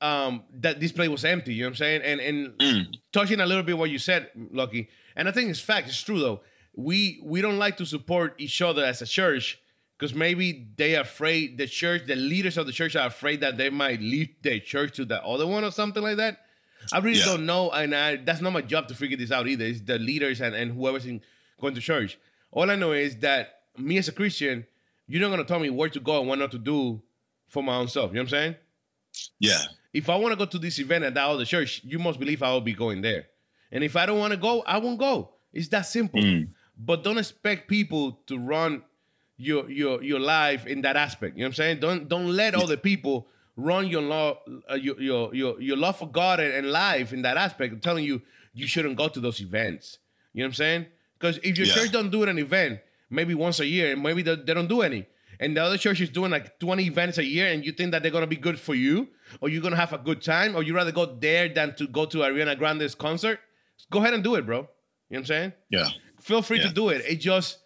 [0.00, 1.54] um that this place was empty.
[1.54, 2.02] You know what I'm saying?
[2.02, 2.94] And and Mm.
[3.12, 5.88] touching a little bit what you said, Lucky, and I think it's fact.
[5.88, 6.40] It's true though.
[6.74, 9.58] We we don't like to support each other as a church
[9.98, 13.56] because maybe they are afraid the church, the leaders of the church are afraid that
[13.56, 16.40] they might leave their church to the other one or something like that.
[16.92, 17.24] I really Yeah.
[17.24, 19.64] don't know, and I, that's not my job to figure this out either.
[19.64, 21.22] It's the leaders and, and whoever's in,
[21.58, 22.18] going to church.
[22.52, 24.66] All I know is that me as a Christian,
[25.08, 27.00] you're not gonna tell me where to go and what not to do
[27.48, 28.10] for my own self.
[28.10, 28.56] You know what I'm saying?
[29.40, 29.62] Yeah,
[29.96, 32.42] If I want to go to this event at that other church, you must believe
[32.42, 33.22] I will be going there.
[33.72, 35.14] And if I don't want to go, I won't go.
[35.52, 36.20] It's that simple.
[36.20, 36.48] Mm.
[36.78, 38.82] But don't expect people to run
[39.38, 41.36] your your your life in that aspect.
[41.36, 41.80] You know what I'm saying?
[41.80, 44.26] Don't don't let other people run your law
[44.70, 47.72] uh, your, your your your love for God and, and life in that aspect.
[47.72, 48.20] I'm telling you,
[48.52, 49.98] you shouldn't go to those events.
[50.34, 50.86] You know what I'm saying?
[51.18, 51.74] Because if your Yeah.
[51.76, 54.82] church don't do an event, maybe once a year, and maybe they, they don't do
[54.82, 55.06] any,
[55.40, 58.02] and the other church is doing like 20 events a year, and you think that
[58.02, 59.08] they're gonna be good for you,
[59.40, 62.06] or you're gonna have a good time, or you rather go there than to go
[62.06, 63.40] to Ariana Grande's concert,
[63.90, 64.56] go ahead and do it, bro.
[64.56, 64.68] You know
[65.08, 65.52] what I'm saying?
[65.70, 65.88] yeah,
[66.20, 67.04] Feel free to do it.
[67.06, 67.58] It just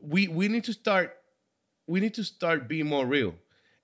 [0.00, 1.16] we we need to start
[1.86, 3.34] we need to start being more real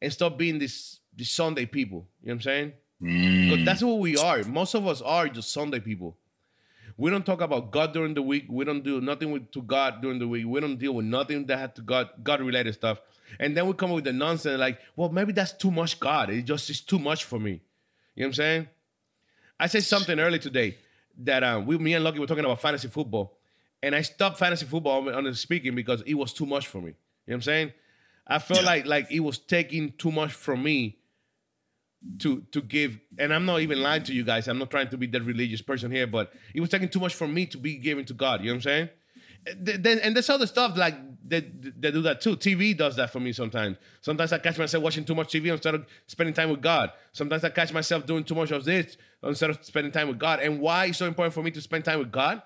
[0.01, 2.07] and stop being this this Sunday people.
[2.23, 2.73] You know what I'm saying?
[3.03, 3.51] Mm.
[3.51, 4.43] Because that's what we are.
[4.45, 6.17] Most of us are just Sunday people.
[6.97, 8.47] We don't talk about God during the week.
[8.49, 10.47] We don't do nothing with to God during the week.
[10.47, 13.01] We don't deal with nothing that had to God God related stuff.
[13.41, 16.31] And then we come up with the nonsense like, well, maybe that's too much God.
[16.31, 17.53] It just is too much for me.
[18.15, 18.69] You know what I'm saying?
[19.59, 20.77] I said something early today
[21.19, 23.39] that um, we, me and Lucky were talking about fantasy football,
[23.83, 26.79] and I stopped fantasy football on, on the speaking because it was too much for
[26.79, 26.89] me.
[26.89, 26.95] You know
[27.27, 27.73] what I'm saying?
[28.27, 28.67] I felt Yeah.
[28.67, 30.99] like like it was taking too much from me
[32.19, 34.49] to to give and i'm not even lying to you guys.
[34.49, 37.15] I'm not trying to be that religious person here but it was taking too much
[37.15, 38.41] for me to be given to god.
[38.41, 38.89] You know what i'm saying?
[39.57, 40.97] Then and there's other stuff like
[41.29, 42.37] that they do that too.
[42.37, 43.79] Tv does that for me sometimes.
[44.01, 46.93] Sometimes i catch myself watching too much tv instead of spending time with god.
[47.13, 50.41] Sometimes i catch myself doing too much of this instead of spending time with god.
[50.41, 52.43] And why it's so important for me to spend time with god?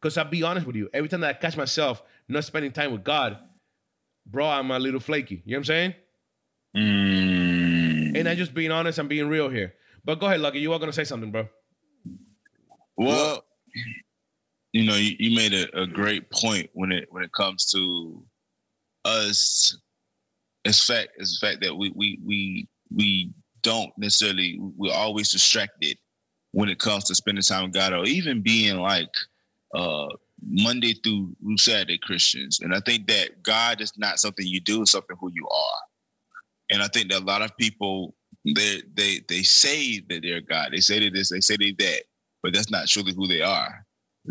[0.00, 0.88] Because i'll be honest with you.
[0.94, 3.38] Every time that i catch myself not spending time with god
[4.24, 5.42] bro i'm a little flaky.
[5.44, 5.94] You know what i'm saying?
[6.76, 7.35] Mm.
[8.20, 9.74] And I'm just being honest and being real here.
[10.04, 10.60] But go ahead, Lucky.
[10.60, 11.48] You are gonna say something, bro.
[12.96, 13.44] Well,
[14.72, 18.22] you know, you, you made a, a great point when it when it comes to
[19.04, 19.76] us.
[20.64, 21.10] It's fact.
[21.18, 23.30] It's the fact that we we we we
[23.62, 24.58] don't necessarily.
[24.60, 25.98] We're always distracted
[26.52, 29.10] when it comes to spending time with God, or even being like
[29.74, 30.08] uh
[30.42, 32.60] Monday through Saturday Christians.
[32.60, 35.80] And I think that God is not something you do; it's something who you are.
[36.70, 40.70] And I think that a lot of people they they they say that they're God.
[40.72, 41.30] They say that this.
[41.30, 42.02] They say they that
[42.46, 43.84] but that's not truly who they are.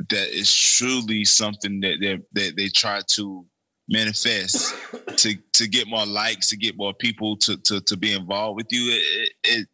[0.10, 3.46] That is truly something that they that they try to
[3.90, 4.74] manifest
[5.18, 8.68] to to get more likes, to get more people to to to be involved with
[8.72, 8.90] you.
[8.90, 9.68] It, it, it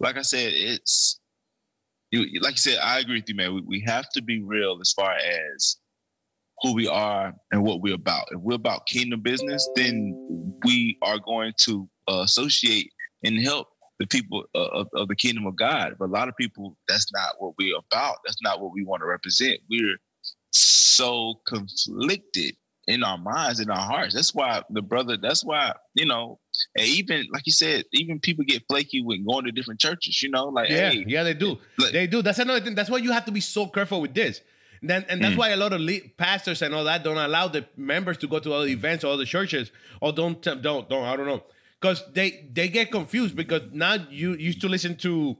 [0.00, 1.20] like I said, it's
[2.10, 2.40] you.
[2.40, 3.54] Like you said, I agree with you, man.
[3.54, 5.76] We, we have to be real as far as
[6.62, 8.26] who we are and what we're about.
[8.32, 12.90] If we're about kingdom business, then we are going to uh, associate
[13.24, 13.68] and help
[13.98, 15.96] the people uh, of, of the kingdom of God.
[15.98, 18.16] But a lot of people, that's not what we're about.
[18.24, 19.58] That's not what we want to represent.
[19.70, 19.96] We're
[20.52, 22.54] so conflicted
[22.86, 24.14] in our minds, in our hearts.
[24.14, 26.38] That's why the brother, that's why, you know,
[26.76, 30.30] and even like you said, even people get flaky with going to different churches, you
[30.30, 31.58] know, like, Yeah, hey, yeah, they do.
[31.76, 32.22] look- they do.
[32.22, 32.74] That's another thing.
[32.74, 34.40] That's why you have to be so careful with this.
[34.80, 35.38] And then, and that's Mm.
[35.38, 38.38] why a lot of le- pastors and all that don't allow the members to go
[38.38, 41.04] to other events or other churches, or don't, don't, don't.
[41.04, 41.42] I don't know,
[41.80, 45.36] because they they get confused because now you used to listen to,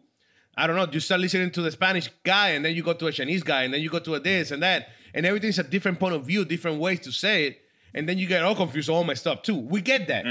[0.57, 3.07] I don't know, you start listening to the Spanish guy, and then you go to
[3.07, 5.63] a Chinese guy, and then you go to a this and that, and everything's a
[5.65, 7.61] different point of view, different ways to say it,
[7.95, 9.57] and then you get all confused, all messed up too.
[9.57, 10.25] We get that,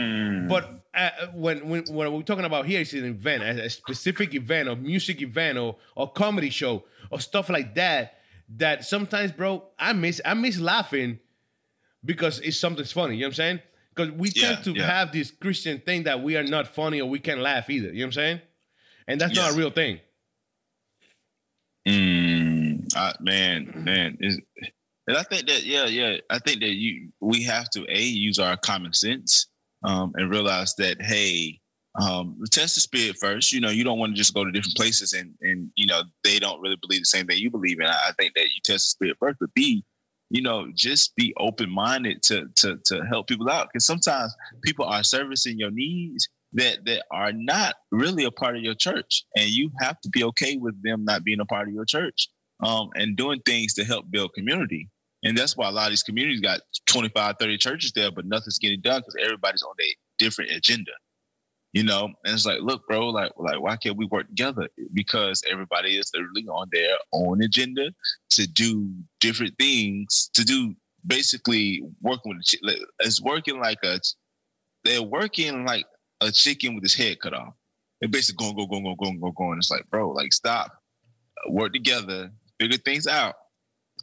[0.49, 4.33] but uh, when, when what we're talking about here is an event, a, a specific
[4.33, 8.15] event, or music event, or or comedy show, or stuff like that.
[8.55, 11.19] That sometimes, bro, I miss I miss laughing
[12.05, 13.15] because it's something's funny.
[13.15, 13.59] You know what I'm saying?
[13.93, 14.85] Because we Yeah, tend to yeah.
[14.85, 17.87] have this Christian thing that we are not funny or we can't laugh either.
[17.87, 18.41] You know what I'm saying?
[19.07, 19.99] And that's not a real thing.
[21.87, 24.39] Mm, I, man, man, is
[25.07, 28.39] and I think that yeah, yeah, I think that you we have to a use
[28.39, 29.47] our common sense
[29.83, 31.59] um, and realize that hey,
[31.97, 33.51] um, test the spirit first.
[33.51, 36.03] You know, you don't want to just go to different places and and you know
[36.23, 37.87] they don't really believe the same thing you believe in.
[37.87, 39.83] I, think that you test the spirit first, but be
[40.29, 44.85] you know just be open minded to to to help people out because sometimes people
[44.85, 49.49] are servicing your needs that that are not really a part of your church and
[49.49, 52.29] you have to be okay with them not being a part of your church
[52.63, 54.89] um, and doing things to help build community
[55.23, 58.59] and that's why a lot of these communities got 25 30 churches there but nothing's
[58.59, 60.91] getting done because everybody's on a different agenda
[61.77, 65.43] you know and it's like look bro like like why can't we work together because
[65.51, 67.91] everybody is literally on their own agenda
[68.29, 70.73] to do different things to do
[71.05, 73.99] basically working with it's working like a
[74.87, 75.85] they're working like
[76.21, 77.53] a chicken with his head cut off.
[77.99, 79.51] They're basically going, go, go, go, go, go, go.
[79.51, 80.71] And it's like, bro, like stop,
[81.49, 83.35] work together, figure things out.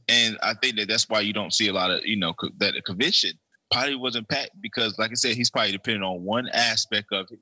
[0.09, 2.51] And I think that that's why you don't see a lot of, you know, co-
[2.59, 3.33] that the convention
[3.73, 7.39] probably wasn't packed because, like I said, he's probably depending on one aspect of it.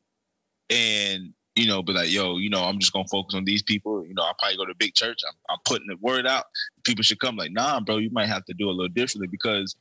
[0.72, 3.62] And, you know, be like, yo, you know, I'm just going to focus on these
[3.62, 4.04] people.
[4.06, 5.18] You know, I'll probably go to a big church.
[5.28, 6.44] I'm, I'm putting the word out.
[6.84, 7.36] People should come.
[7.36, 9.76] Like, nah, bro, you might have to do a little differently because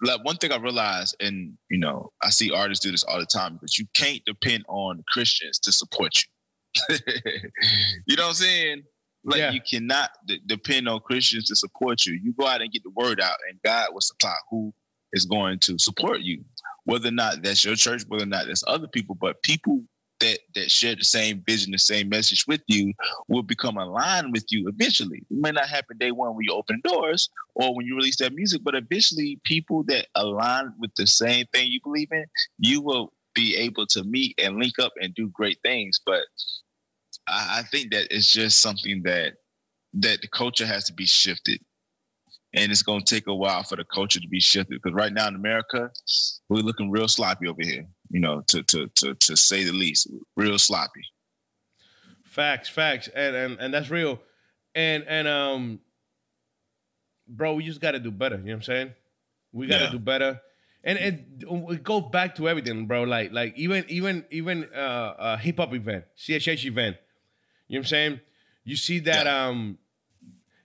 [0.00, 3.26] like one thing I realized, and you know, I see artists do this all the
[3.26, 6.96] time, but you can't depend on Christians to support you.
[8.06, 8.82] you know what I'm saying?
[9.24, 9.50] Like Yeah.
[9.52, 12.14] you cannot d- depend on Christians to support you.
[12.22, 14.72] You go out and get the word out, and God will supply who
[15.12, 16.44] is going to support you.
[16.84, 19.82] Whether or not that's your church, whether or not that's other people, but people
[20.22, 22.92] that that share the same vision, the same message with you,
[23.28, 25.18] will become aligned with you eventually.
[25.30, 28.34] It may not happen day one when you open doors or when you release that
[28.34, 32.24] music, but eventually people that align with the same thing you believe in,
[32.58, 36.00] you will be able to meet and link up and do great things.
[36.04, 36.22] But
[37.28, 39.34] I, I think that it's just something that
[39.94, 41.60] that the culture has to be shifted.
[42.54, 45.26] And it's gonna take a while for the culture to be shifted because right now
[45.28, 45.90] in America,
[46.48, 50.06] we're looking real sloppy over here, you know, to to to to say the least.
[50.36, 51.02] Real sloppy.
[52.24, 54.20] Facts, facts, and and and that's real.
[54.74, 55.80] And and um,
[57.26, 58.36] bro, we just got to do better.
[58.36, 58.92] You know what I'm saying?
[59.52, 59.90] We got to Yeah.
[59.90, 60.40] do better.
[60.84, 63.04] And it, it goes back to everything, bro.
[63.04, 66.96] Like like even even even uh, a hip hop event, CHH event.
[67.68, 68.20] You know what I'm saying?
[68.64, 69.78] You see that um,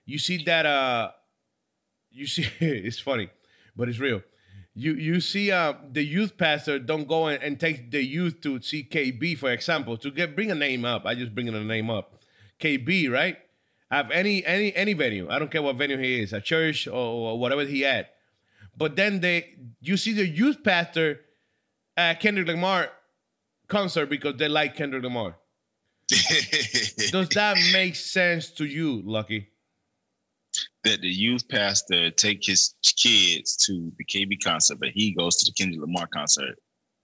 [0.04, 1.10] you see that uh,
[2.10, 3.28] you see it's funny,
[3.76, 4.22] but it's real.
[4.78, 8.62] You you see uh the youth pastor don't go and, and take the youth to
[8.62, 11.04] see KB for example to get bring a name up.
[11.04, 12.22] I just bringing a name up,
[12.60, 13.36] KB right?
[13.90, 15.28] Have any any any venue.
[15.28, 18.10] I don't care what venue he is, a church or, or whatever he at.
[18.76, 21.22] But then they you see the youth pastor
[21.96, 22.90] at Kendrick Lamar
[23.66, 25.36] concert because they like Kendrick Lamar.
[26.08, 29.48] Does that make sense to you, Lucky?
[30.84, 35.46] That the youth pastor take his kids to the KB concert, but he goes to
[35.46, 36.56] the Kendrick Lamar concert.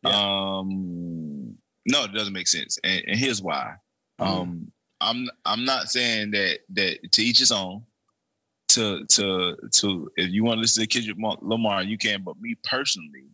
[0.05, 1.57] Um,
[1.87, 3.75] no, it doesn't make sense, and, and here's why.
[4.19, 7.83] Um, I'm I'm not saying that that to each his own.
[8.69, 12.23] To to to if you want to listen to Kendrick Lamar- Lamar, you can.
[12.23, 13.27] But me personally,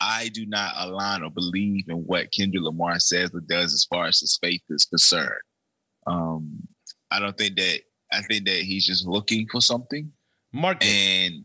[0.00, 4.06] I do not align or believe in what Kendrick Lamar says or does as far
[4.06, 5.42] as his faith is concerned.
[6.06, 6.66] Um,
[7.10, 7.80] I don't think that.
[8.12, 10.12] I think that he's just looking for something,
[10.52, 11.44] Mark and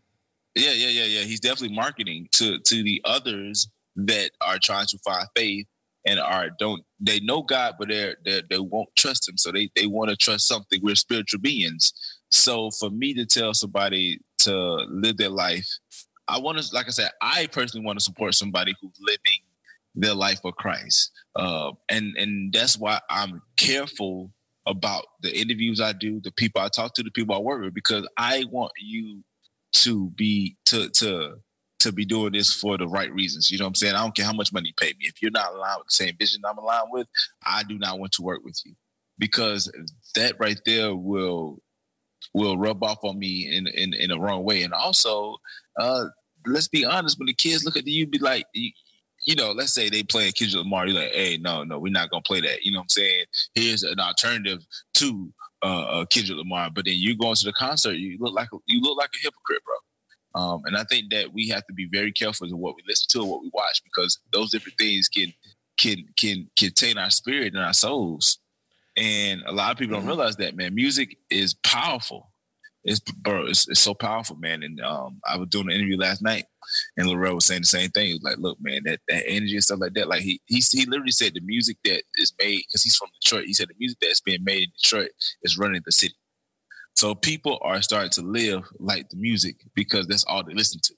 [0.55, 1.21] yeah, yeah, yeah, yeah.
[1.21, 5.67] He's definitely marketing to to the others that are trying to find faith
[6.05, 9.69] and are don't they know God, but they're, they they won't trust Him, so they
[9.75, 10.79] they want to trust something.
[10.81, 11.93] We're spiritual beings,
[12.29, 14.53] so for me to tell somebody to
[14.89, 15.67] live their life,
[16.27, 19.41] I want to, like I said, I personally want to support somebody who's living
[19.95, 24.31] their life for Christ, uh, and and that's why I'm careful
[24.67, 27.73] about the interviews I do, the people I talk to, the people I work with,
[27.73, 29.23] because I want you
[29.73, 31.35] to be to to
[31.79, 33.51] to be doing this for the right reasons.
[33.51, 33.95] You know what I'm saying?
[33.95, 35.05] I don't care how much money you pay me.
[35.05, 37.07] If you're not aligned with the same vision I'm aligned with,
[37.45, 38.73] I do not want to work with you
[39.17, 39.71] because
[40.15, 41.59] that right there will
[42.33, 44.63] will rub off on me in in, in a wrong way.
[44.63, 45.37] And also,
[45.79, 46.05] uh,
[46.45, 48.45] let's be honest, when the kids look at you, be like.
[49.27, 52.09] You, know, let's say they playing Kendrick Lamar, you're like, hey, no, no, we're not
[52.09, 52.63] gonna play that.
[52.63, 53.25] You know what I'm saying?
[53.53, 57.93] Here's an alternative to uh, uh Kendrick Lamar, but then you going to the concert,
[57.93, 59.75] you look like a, you look like a hypocrite, bro.
[60.41, 63.07] Um, and I think that we have to be very careful in what we listen
[63.11, 65.33] to and what we watch because those different things can
[65.77, 66.05] can
[66.55, 68.39] can taint our spirit and our souls.
[68.95, 70.73] And a lot of people don't realize that, man.
[70.73, 72.31] Music is powerful.
[72.83, 74.63] It's bro, it's, it's so powerful, man.
[74.63, 76.45] And um, I was doing an interview last night,
[76.97, 78.07] and Lorel was saying the same thing.
[78.07, 80.07] He was like, "Look, man, that, that energy and stuff like that.
[80.09, 83.45] Like he he he literally said the music that is made because he's from Detroit.
[83.45, 85.11] He said the music that's being made in Detroit
[85.43, 86.15] is running the city.
[86.95, 90.93] So people are starting to live like the music because that's all they listen to.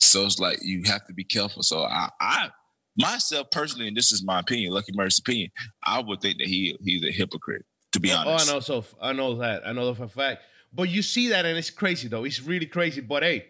[0.00, 1.62] So it's like you have to be careful.
[1.62, 2.50] So I, I
[2.96, 5.50] myself personally, and this is my opinion, Lucky Murray's opinion,
[5.82, 7.64] I would think that he he's a hypocrite.
[7.92, 8.60] To be Oh, honest, I know.
[8.60, 9.66] So I know that.
[9.66, 10.42] I know that for a fact.
[10.72, 12.24] But you see that, and it's crazy though.
[12.24, 13.00] It's really crazy.
[13.00, 13.46] But hey,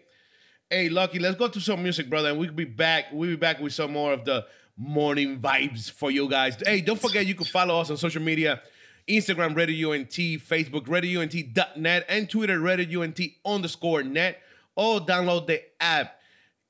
[0.69, 3.05] hey, Lucky, let's go to some music, brother, and we'll be back.
[3.11, 4.45] We'll be back with some more of the
[4.77, 6.57] morning vibes for you guys.
[6.65, 8.61] Hey, don't forget you can follow us on social media.
[9.07, 14.39] Instagram, Radio UNT, Facebook, RadioUNT.net, and Twitter, Radio UNT underscore net.
[14.75, 16.19] Or download the app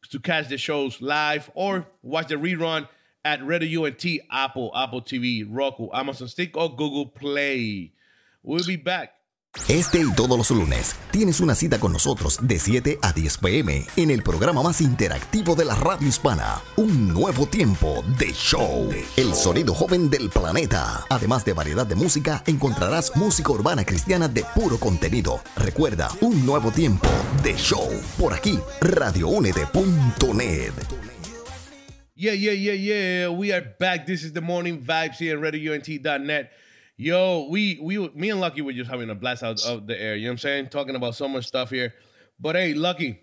[0.09, 2.87] to catch the shows live or watch the rerun
[3.25, 7.91] at Radio UNT, Apple, Apple TV, Roku, Amazon Stick, or Google Play.
[8.41, 9.13] We'll be back.
[9.67, 13.83] Este y todos los lunes tienes una cita con nosotros de 7 a 10 pm
[13.97, 19.33] en el programa más interactivo de la radio hispana, Un Nuevo Tiempo de Show, el
[19.33, 21.03] sonido joven del planeta.
[21.09, 25.41] Además de variedad de música, encontrarás música urbana cristiana de puro contenido.
[25.55, 27.09] Recuerda, Un Nuevo Tiempo
[27.41, 30.73] de Show, por aquí, radioúnete.net.
[32.15, 33.29] Yeah, yeah, yeah, yeah.
[33.29, 34.05] We are back.
[34.05, 36.51] This is the morning vibes here at RadioUNT.net.
[37.01, 40.17] Yo, we we me and Lucky were just having a blast out of the air.
[40.17, 40.67] You know what I'm saying?
[40.67, 41.93] Talking about so much stuff here.
[42.41, 43.21] But hey, Lucky,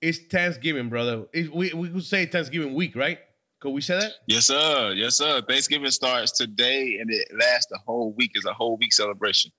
[0.00, 1.24] it's Thanksgiving, brother.
[1.32, 3.18] It, we we could say Thanksgiving week, right?
[3.58, 4.12] Could we say that?
[4.28, 4.92] Yes, sir.
[4.94, 5.42] Yes, sir.
[5.42, 8.30] Thanksgiving starts today and it lasts the whole week.
[8.34, 9.50] It's a whole week celebration.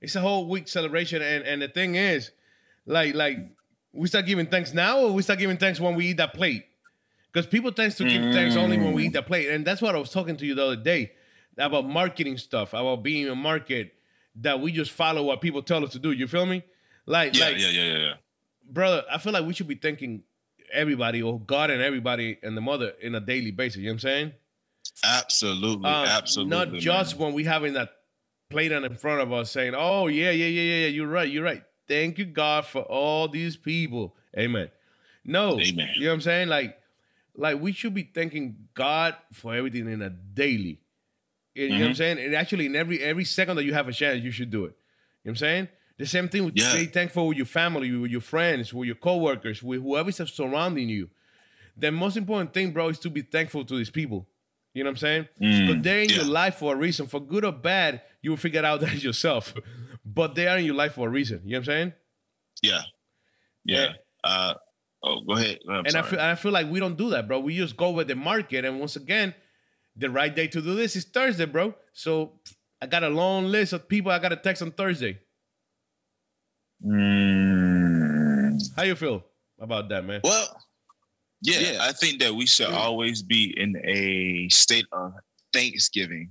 [0.00, 2.32] It's a whole week celebration, and and the thing is,
[2.86, 3.38] like like
[3.92, 6.64] we start giving thanks now, or we start giving thanks when we eat that plate.
[7.32, 9.12] Because people tend to give thanks only when we eat mm.
[9.12, 11.12] that plate, and that's what I was talking to you the other day
[11.58, 13.94] about marketing stuff, about being a market
[14.36, 16.12] that we just follow what people tell us to do.
[16.12, 16.62] You feel me?
[17.06, 18.14] Like Yeah, like yeah, yeah, yeah, yeah.
[18.70, 20.22] brother, I feel like we should be thanking
[20.72, 23.78] everybody or God and everybody and the mother in a daily basis.
[23.78, 24.32] You know what I'm saying?
[25.04, 26.50] Absolutely, Uh, absolutely.
[26.50, 27.26] Not just man.
[27.26, 27.90] when we having that
[28.50, 31.28] plate on in front of us saying, "Oh yeah, yeah, yeah, yeah, yeah, you're right,
[31.30, 31.62] you're right.
[31.88, 34.70] Thank you God for all these people." Amen.
[35.24, 35.88] No, Amen.
[35.94, 36.48] You know what I'm saying?
[36.48, 36.78] Like,
[37.34, 40.80] like we should be thanking God for everything in a daily.
[41.64, 42.18] You know what I'm saying?
[42.18, 44.74] And actually, in every every second that you have a chance, you should do it.
[45.24, 45.68] You know what I'm saying?
[45.98, 46.76] The same thing with Yeah.
[46.76, 51.08] be thankful with your family, with your friends, with your coworkers, with whoever's surrounding you.
[51.76, 54.28] The most important thing, bro, is to be thankful to these people.
[54.74, 55.68] You know what I'm saying?
[55.68, 57.06] but they're in your life for a reason.
[57.06, 59.54] For good or bad, you will figure out that yourself.
[60.04, 61.40] but they are in your life for a reason.
[61.44, 61.92] You know what I'm saying?
[62.62, 62.82] Yeah.
[63.64, 63.88] Yeah.
[64.22, 64.54] Uh,
[65.02, 65.60] oh, go ahead.
[65.68, 67.40] I'm and I feel, and I feel like we don't do that, bro.
[67.40, 68.64] We just go with the market.
[68.66, 69.34] And once again,
[69.96, 71.74] the right day to do this is Thursday, bro.
[71.92, 72.40] So
[72.80, 75.18] I got a long list of people I got to text on Thursday.
[76.84, 78.58] Mm.
[78.76, 79.24] How you feel
[79.58, 80.20] about that, man?
[80.22, 80.46] Well,
[81.42, 85.12] yeah, I think that we should always be in a state of
[85.52, 86.30] thanksgiving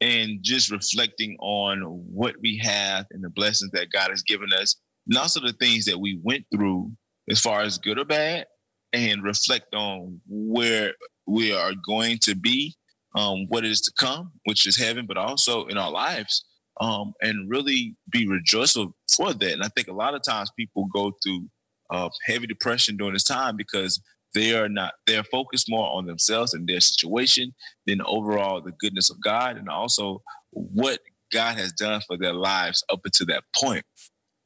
[0.00, 4.76] and just reflecting on what we have and the blessings that God has given us,
[5.06, 6.92] and also the things that we went through
[7.30, 8.46] as far as good or bad,
[8.92, 10.94] and reflect on where
[11.26, 12.74] we are going to be,
[13.14, 16.44] um, what is to come, which is heaven, but also in our lives,
[16.80, 19.52] um, and really be rejoiceful for that.
[19.52, 21.48] And I think a lot of times people go through
[21.90, 24.00] uh, heavy depression during this time because
[24.34, 27.54] they are not they're focused more on themselves and their situation
[27.86, 31.00] than overall the goodness of God and also what
[31.32, 33.84] God has done for their lives up until that point.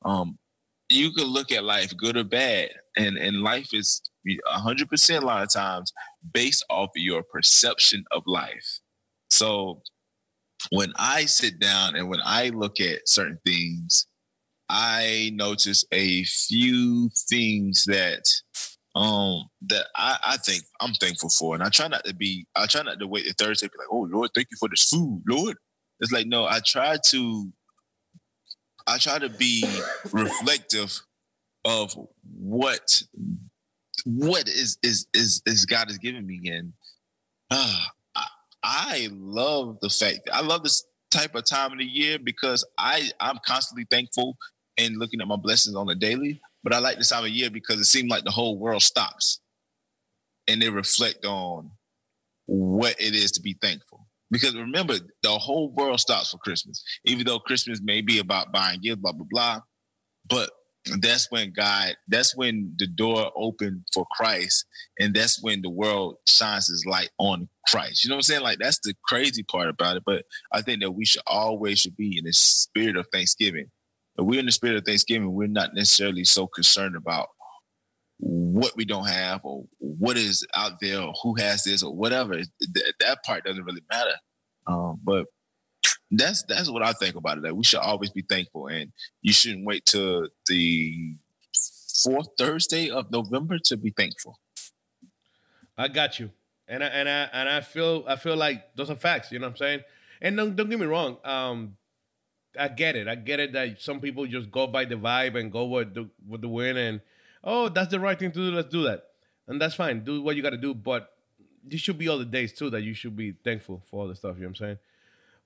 [0.04, 0.38] Um,
[0.88, 4.02] you can look at life good or bad, and and life is
[4.46, 5.92] hundred percent a lot of times
[6.32, 8.80] based off of your perception of life.
[9.30, 9.82] So
[10.70, 14.06] when I sit down and when I look at certain things,
[14.68, 18.22] I notice a few things that
[18.94, 21.54] um that I, I think I'm thankful for.
[21.54, 23.88] And I try not to be I try not to wait the Thursday be like,
[23.90, 25.56] oh Lord, thank you for this food, Lord.
[26.00, 27.52] It's like no, I try to
[28.86, 29.64] I try to be
[30.12, 31.00] reflective
[31.64, 31.96] of
[32.34, 33.02] what
[34.04, 36.40] what is is is is God has given me.
[36.46, 36.72] And
[37.50, 37.84] uh,
[38.16, 38.26] I,
[38.62, 43.10] I love the fact I love this type of time of the year because I
[43.20, 44.36] I'm constantly thankful
[44.78, 46.40] and looking at my blessings on the daily.
[46.64, 49.40] But I like this time of year because it seems like the whole world stops
[50.48, 51.70] and they reflect on
[52.46, 54.06] what it is to be thankful.
[54.30, 58.80] Because remember, the whole world stops for Christmas, even though Christmas may be about buying
[58.80, 59.60] gifts, blah blah blah.
[60.28, 60.50] But
[61.00, 64.66] that's when God, that's when the door opened for Christ,
[64.98, 68.04] and that's when the world shines its light on Christ.
[68.04, 68.42] You know what I'm saying?
[68.42, 70.02] Like that's the crazy part about it.
[70.04, 73.70] But I think that we should always should be in the spirit of Thanksgiving.
[74.18, 77.28] If we're in the spirit of Thanksgiving, we're not necessarily so concerned about
[78.18, 82.34] what we don't have or what is out there or who has this or whatever.
[82.34, 84.14] Th- that part doesn't really matter.
[84.66, 85.26] Um, but
[86.12, 87.44] that's that's what I think about it.
[87.44, 88.92] That we should always be thankful, and
[89.22, 91.16] you shouldn't wait till the
[92.04, 94.38] fourth Thursday of November to be thankful.
[95.76, 96.30] I got you,
[96.68, 99.32] and I and I and I feel I feel like those are facts.
[99.32, 99.80] You know what I'm saying?
[100.20, 101.16] And don't don't get me wrong.
[101.24, 101.76] Um,
[102.58, 103.08] I get it.
[103.08, 106.08] I get it that some people just go by the vibe and go with the
[106.28, 107.00] with the win, and
[107.42, 108.54] oh, that's the right thing to do.
[108.54, 109.04] Let's do that,
[109.48, 110.04] and that's fine.
[110.04, 111.08] Do what you got to do, but
[111.64, 114.16] this should be all the days too that you should be thankful for all the
[114.16, 114.36] stuff.
[114.36, 114.78] You know what I'm saying?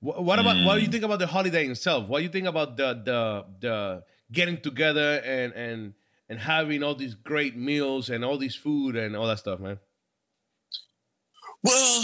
[0.01, 2.09] What, what about what do you think about the holiday itself?
[2.09, 5.95] What do you think about the the the getting together and and
[6.29, 9.79] and having all these great meals and all this food and all that stuff, man?
[11.63, 12.03] Well,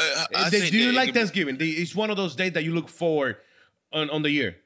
[0.00, 1.56] uh, I They- do you like Thanksgiving?
[1.60, 3.36] It's one of those days that you look forward
[3.92, 4.56] on, on the year.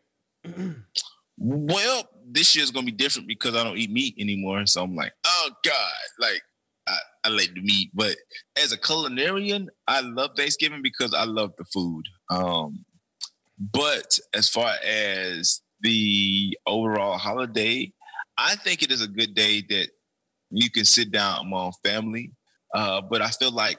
[1.38, 4.64] Well, this year's gonna be different because I don't eat meat anymore.
[4.66, 6.42] So I'm like, oh God, like
[7.26, 7.90] I, like the meat.
[7.94, 8.16] But
[8.56, 12.04] as a culinarian, I love Thanksgiving because I love the food.
[12.30, 12.84] Um,
[13.58, 17.92] but as far as the overall holiday,
[18.38, 19.88] I think it is a good day that
[20.50, 22.32] you can sit down among family.
[22.74, 23.78] Uh, but I feel like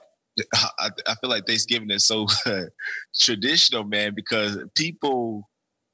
[0.80, 2.28] I, I feel like Thanksgiving is so
[3.20, 5.48] traditional, man, because people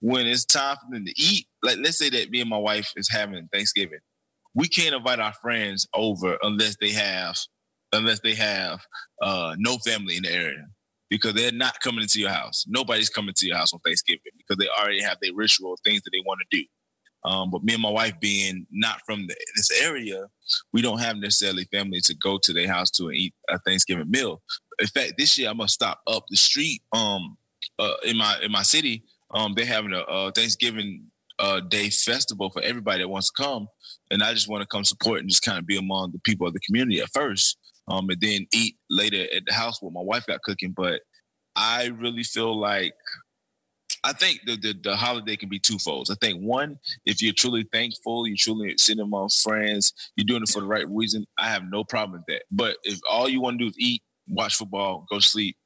[0.04, 2.92] when it's time for them to eat, like let's say that me and my wife
[2.98, 4.00] is having Thanksgiving,
[4.56, 7.36] we can't invite our friends over unless they have
[7.92, 8.80] unless they have
[9.22, 10.66] uh, no family in the area
[11.10, 12.66] because they're not coming into your house.
[12.68, 16.10] Nobody's coming to your house on Thanksgiving because they already have their ritual things that
[16.12, 16.66] they want to do.
[17.26, 20.26] Um, but me and my wife being not from the, this area,
[20.74, 24.42] we don't have necessarily family to go to their house to eat a Thanksgiving meal.
[24.80, 27.38] In fact, this year I'm gonna stop up the street um,
[27.80, 29.04] uh, in my in my city.
[29.34, 31.06] Um, they're having a, a Thanksgiving
[31.40, 33.68] uh, Day festival for everybody that wants to come,
[34.14, 36.48] and I just want to come support and just kind of be among the people
[36.48, 37.58] of the community at first,
[37.88, 40.72] um, and then eat later at the house what my wife got cooking.
[40.72, 41.02] But
[41.56, 42.94] I really feel like
[44.04, 46.10] I think the, the the holiday can be twofold.
[46.12, 50.50] I think one, if you're truly thankful, you're truly sitting among friends, you're doing it
[50.50, 51.26] for the right reason.
[51.40, 52.44] I have no problem with that.
[52.52, 55.58] But if all you want to do is eat, watch football, go sleep,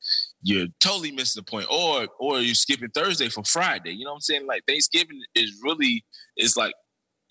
[0.41, 1.67] you're totally missing the point.
[1.69, 3.91] Or or you're skipping Thursday for Friday.
[3.91, 4.47] You know what I'm saying?
[4.47, 6.05] Like Thanksgiving is really
[6.37, 6.73] is like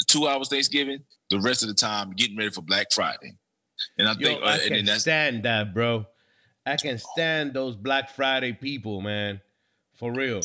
[0.05, 1.01] two hours Thanksgiving.
[1.31, 3.37] The rest of the time getting ready for Black Friday.
[3.99, 6.07] And I Yo, think, uh, I can stand that, bro.
[6.65, 9.41] I can stand those Black Friday people, man.
[9.95, 10.43] For real.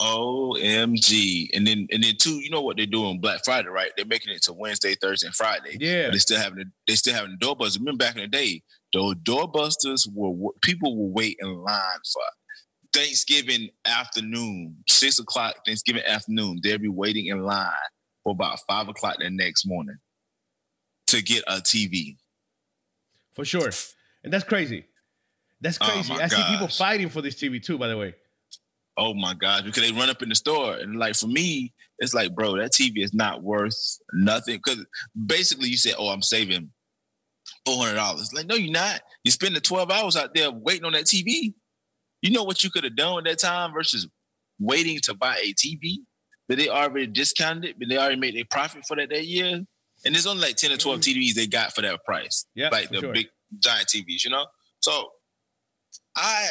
[0.00, 1.50] OMG.
[1.54, 3.92] And then and then two, you know what they're doing Black Friday, right?
[3.96, 5.76] They're making it to Wednesday, Thursday, and Friday.
[5.78, 6.10] Yeah.
[6.10, 7.78] They still having the, they still having doorbusters.
[7.78, 8.62] Remember back in the day,
[8.92, 12.22] those doorbusters were people will wait in line for
[12.92, 16.60] Thanksgiving afternoon, six o'clock Thanksgiving afternoon.
[16.62, 17.70] They'll be waiting in line
[18.24, 19.96] for about five o'clock the next morning
[21.08, 22.16] to get a TV.
[23.34, 23.70] For sure.
[24.24, 24.84] And that's crazy.
[25.60, 26.12] That's Oh, crazy.
[26.12, 28.14] my I see people fighting for this TV too, by the way.
[28.96, 30.74] Oh my gosh, because they run up in the store.
[30.74, 33.74] And like for me, it's like, bro, that TV is not worth
[34.12, 34.60] nothing.
[34.64, 34.84] Because
[35.26, 36.70] basically you say, Oh, I'm saving
[37.64, 38.32] four hundred dollars.
[38.34, 39.00] Like, no, you're not.
[39.24, 41.54] You spend the 12 hours out there waiting on that TV.
[42.20, 44.06] You know what you could have done at that time versus
[44.60, 45.98] waiting to buy a TV
[46.52, 49.64] that they already discounted, but they already made a profit for that that year.
[50.04, 52.44] And there's only like 10 or 12 TVs they got for that price.
[52.54, 53.12] Yeah, like the sure.
[53.12, 53.28] big
[53.58, 54.44] giant TVs, you know?
[54.80, 55.08] So
[56.14, 56.48] I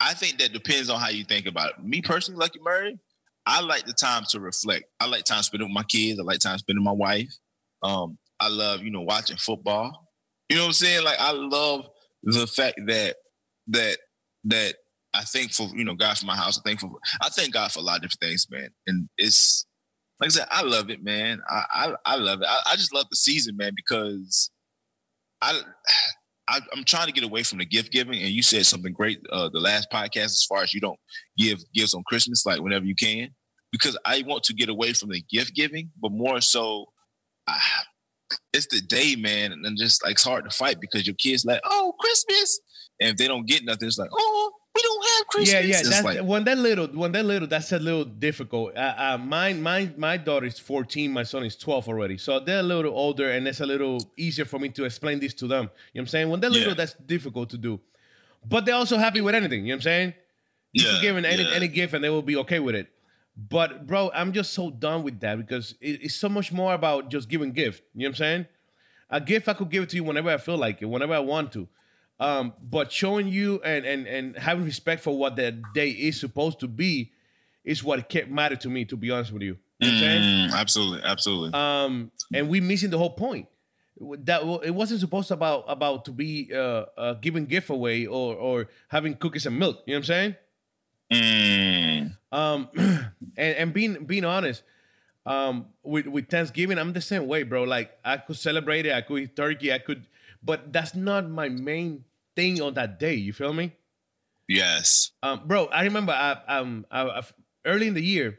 [0.00, 1.84] I think that depends on how you think about it.
[1.84, 2.98] Me personally, Lucky Murray,
[3.46, 4.86] I like the time to reflect.
[4.98, 6.18] I like time spent with my kids.
[6.18, 7.32] I like time spent with my wife.
[7.84, 10.08] Um, I love, you know, watching football.
[10.48, 11.04] You know what I'm saying?
[11.04, 11.86] Like I love
[12.24, 13.16] the fact that
[13.68, 13.98] that
[14.44, 14.74] that
[15.16, 16.58] I thank for, you know, God for my house.
[16.58, 16.90] I thank for
[17.20, 18.68] I thank God for a lot of different things, man.
[18.86, 19.66] And it's
[20.20, 21.40] like I said, I love it, man.
[21.48, 22.48] I I, I love it.
[22.48, 24.50] I, I just love the season, man, because
[25.42, 25.60] I,
[26.48, 28.20] I I'm trying to get away from the gift giving.
[28.20, 30.98] And you said something great uh, the last podcast as far as you don't
[31.36, 33.30] give gifts on Christmas, like whenever you can,
[33.72, 36.86] because I want to get away from the gift giving, but more so,
[37.46, 37.58] I,
[38.52, 41.60] it's the day, man, and just like it's hard to fight because your kids like,
[41.64, 42.60] oh, Christmas,
[43.00, 45.52] and if they don't get nothing, it's like, oh, we don't have Christmas.
[45.52, 45.78] Yeah, yeah.
[45.80, 48.76] It's That's like, when that little, when that little, that's a little difficult.
[48.76, 51.12] Uh, uh, mine, my, my daughter is fourteen.
[51.12, 54.44] My son is twelve already, so they're a little older, and it's a little easier
[54.44, 55.64] for me to explain this to them.
[55.64, 56.28] You know what I'm saying?
[56.30, 56.74] When they're little, Yeah.
[56.74, 57.80] that's difficult to do,
[58.48, 59.62] but they're also happy with anything.
[59.66, 60.14] You know what I'm saying?
[60.72, 61.54] You Yeah, can give them any, yeah.
[61.54, 62.88] any gift, and they will be okay with it.
[63.36, 67.10] But bro, I'm just so done with that because it- it's so much more about
[67.10, 67.82] just giving gift.
[67.94, 68.46] You know what I'm saying?
[69.10, 71.20] A gift I could give it to you whenever I feel like it, whenever I
[71.20, 71.68] want to.
[72.18, 76.60] Um, but showing you and and and having respect for what that day is supposed
[76.60, 77.12] to be
[77.64, 78.84] is what kept matter to me.
[78.86, 80.22] To be honest with you, you know what I'm saying?
[80.22, 81.50] Mm, absolutely, absolutely.
[81.54, 83.48] um, and we missing the whole point.
[83.98, 88.68] That it wasn't supposed about about to be uh, uh, giving gift away or or
[88.88, 89.82] having cookies and milk.
[89.86, 90.36] You know what I'm saying?
[91.12, 92.68] Mm, Um,
[93.36, 94.62] and and being being honest,
[95.24, 97.64] um, with with Thanksgiving, I'm the same way, bro.
[97.64, 100.04] Like I could celebrate it, I could eat turkey, I could,
[100.42, 103.14] but that's not my main thing on that day.
[103.14, 103.72] You feel me?
[104.48, 105.10] yes.
[105.22, 107.22] Um, bro, I remember I, um, I, I,
[107.64, 108.38] early in the year,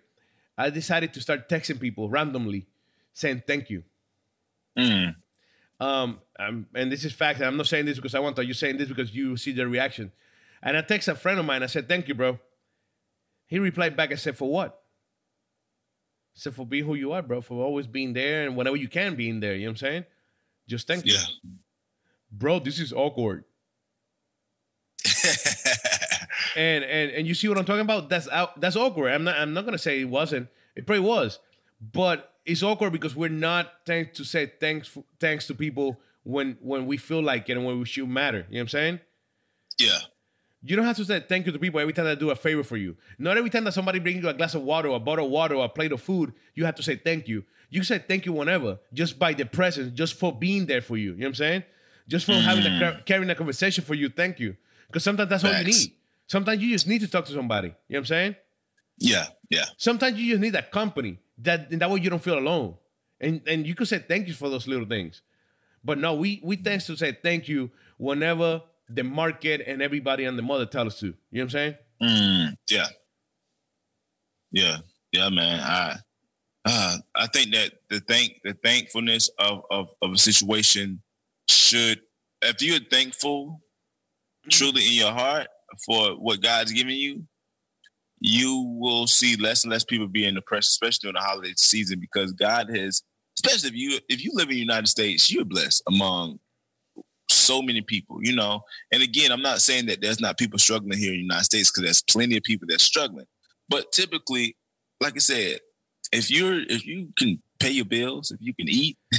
[0.58, 2.68] I decided to start texting people randomly,
[3.14, 3.84] saying thank you.
[4.78, 5.16] Mm,
[5.80, 7.42] Um, um, and this is fact.
[7.42, 8.46] I'm not saying this because I want to.
[8.46, 10.12] You're saying this because you see the reaction.
[10.62, 11.62] And I text a friend of mine.
[11.64, 12.40] I said, "Thank you, bro."
[13.48, 14.12] He replied back.
[14.12, 14.82] I said, "For what?"
[16.36, 17.42] I said, "For being who you are, bro.
[17.42, 19.88] For always being there and whenever you can be in there." You know what I'm
[19.88, 20.06] saying?
[20.68, 21.52] Just thank you, yeah.
[22.32, 22.60] Bro.
[22.60, 23.44] This is awkward.
[26.56, 28.10] And and and you see what I'm talking about?
[28.10, 28.60] That's out.
[28.60, 29.14] That's awkward.
[29.14, 29.38] I'm not.
[29.38, 30.48] I'm not gonna say it wasn't.
[30.76, 31.40] It probably was,
[31.80, 36.58] but it's awkward because we're not thanks to say thanks for, thanks to people when
[36.62, 38.40] when we feel like it and when we should matter.
[38.50, 39.00] You know what I'm saying?
[39.80, 40.00] yeah.
[40.64, 42.64] You don't have to say thank you to people every time they do a favor
[42.64, 42.98] for you.
[43.20, 45.32] Not every time that somebody brings you a glass of water, or a bottle of
[45.32, 47.44] water, or a plate of food, you have to say thank you.
[47.70, 51.12] You say thank you whenever, just by the presence, just for being there for you.
[51.12, 51.64] You know what I'm saying?
[52.08, 54.10] Just for having a carrying a conversation for you.
[54.10, 54.56] Thank you.
[54.88, 55.94] Because sometimes that's all you need.
[56.28, 57.68] Sometimes you just need to talk to somebody.
[57.68, 58.36] You know what I'm saying?
[58.98, 59.26] Yeah.
[59.50, 59.66] Yeah.
[59.78, 61.20] Sometimes you just need that company.
[61.40, 62.76] That in that way you don't feel alone.
[63.20, 65.22] And and you could say thank you for those little things.
[65.84, 70.38] But no, we we tend to say thank you whenever the market and everybody and
[70.38, 71.08] the mother tell us to.
[71.08, 71.76] You know what I'm saying?
[72.02, 72.88] Mm, yeah.
[74.52, 74.78] Yeah.
[75.12, 75.60] Yeah, man.
[75.60, 75.98] I
[76.66, 81.02] uh, I think that the thank the thankfulness of, of of a situation
[81.50, 82.02] should
[82.42, 84.50] if you're thankful mm-hmm.
[84.50, 85.48] truly in your heart
[85.86, 87.24] for what God's given you,
[88.20, 92.32] you will see less and less people being depressed, especially during the holiday season, because
[92.32, 93.04] God has
[93.38, 96.40] especially if you if you live in the United States, you're blessed among
[97.30, 98.62] so many people, you know.
[98.92, 101.72] And again, I'm not saying that there's not people struggling here in the United States
[101.72, 103.26] because there's plenty of people that's struggling.
[103.70, 104.56] But typically,
[105.02, 105.60] like I said,
[106.12, 108.98] if you're if you can pay your bills, if you can eat,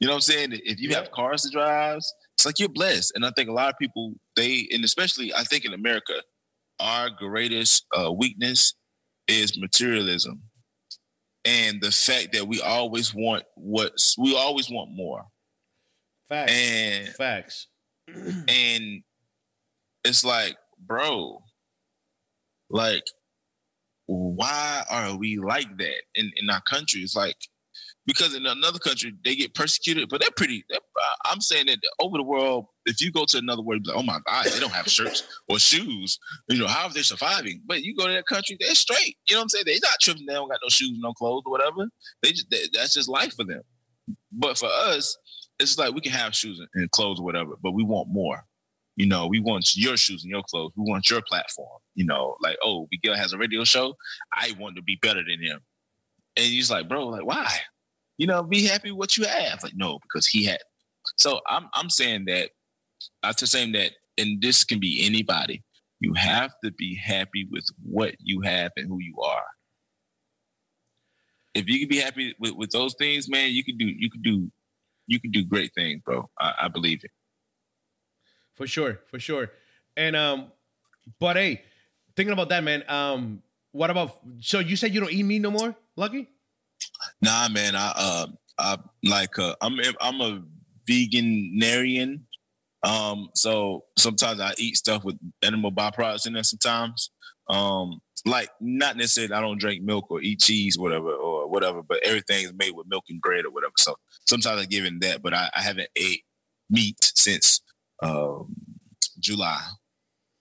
[0.00, 0.48] you know what I'm saying?
[0.52, 1.98] If you have cars to drive,
[2.34, 3.12] it's like you're blessed.
[3.14, 6.14] And I think a lot of people they and especially I think in America,
[6.80, 8.74] our greatest uh, weakness
[9.28, 10.42] is materialism,
[11.44, 15.24] and the fact that we always want what we always want more.
[16.28, 16.52] Facts.
[16.52, 17.68] And Facts.
[18.48, 19.02] and
[20.04, 21.42] it's like, bro,
[22.70, 23.04] like,
[24.06, 27.00] why are we like that in, in our country?
[27.00, 27.36] It's like,
[28.06, 30.64] because in another country they get persecuted, but they're pretty.
[30.68, 30.80] They're,
[31.24, 34.18] I'm saying that over the world, if you go to another world, like, oh my
[34.26, 36.18] God, they don't have shirts or shoes.
[36.48, 37.62] You know, how are they surviving?
[37.66, 39.16] But you go to that country, they're straight.
[39.28, 39.64] You know what I'm saying?
[39.66, 40.26] They're not tripping.
[40.26, 41.88] They don't got no shoes, no clothes, or whatever.
[42.22, 43.62] They just they, that's just life for them.
[44.32, 45.16] But for us,
[45.58, 48.44] it's like we can have shoes and clothes or whatever, but we want more.
[48.96, 50.72] You know, we want your shoes and your clothes.
[50.76, 51.80] We want your platform.
[51.94, 53.94] You know, like, oh, Miguel has a radio show.
[54.32, 55.60] I want to be better than him.
[56.36, 57.48] And he's like, bro, like, why?
[58.18, 59.62] You know, be happy with what you have.
[59.62, 60.58] Like, no, because he had.
[61.16, 62.50] So I'm I'm saying that
[63.22, 65.62] I'm just saying that, and this can be anybody.
[66.00, 69.44] You have to be happy with what you have and who you are.
[71.54, 74.22] If you can be happy with, with those things, man, you can do you can
[74.22, 74.50] do
[75.06, 76.28] you can do great things, bro.
[76.38, 77.10] I, I believe it.
[78.54, 79.50] For sure, for sure.
[79.96, 80.52] And um,
[81.20, 81.62] but hey,
[82.16, 82.84] thinking about that, man.
[82.88, 83.42] Um,
[83.72, 84.20] what about?
[84.40, 86.28] So you said you don't eat meat no more, Lucky?
[87.22, 87.74] Nah, man.
[87.76, 88.26] I uh,
[88.58, 90.42] I like uh, I'm I'm a
[90.90, 92.20] veganarian.
[92.82, 96.42] Um, so sometimes I eat stuff with animal byproducts in there.
[96.42, 97.10] Sometimes,
[97.48, 101.82] um, like not necessarily I don't drink milk or eat cheese, whatever, or whatever.
[101.82, 103.72] But everything is made with milk and bread or whatever.
[103.78, 103.96] So
[104.26, 106.24] sometimes I give in that, but I, I haven't ate
[106.68, 107.62] meat since
[108.02, 108.54] um,
[109.18, 109.60] July,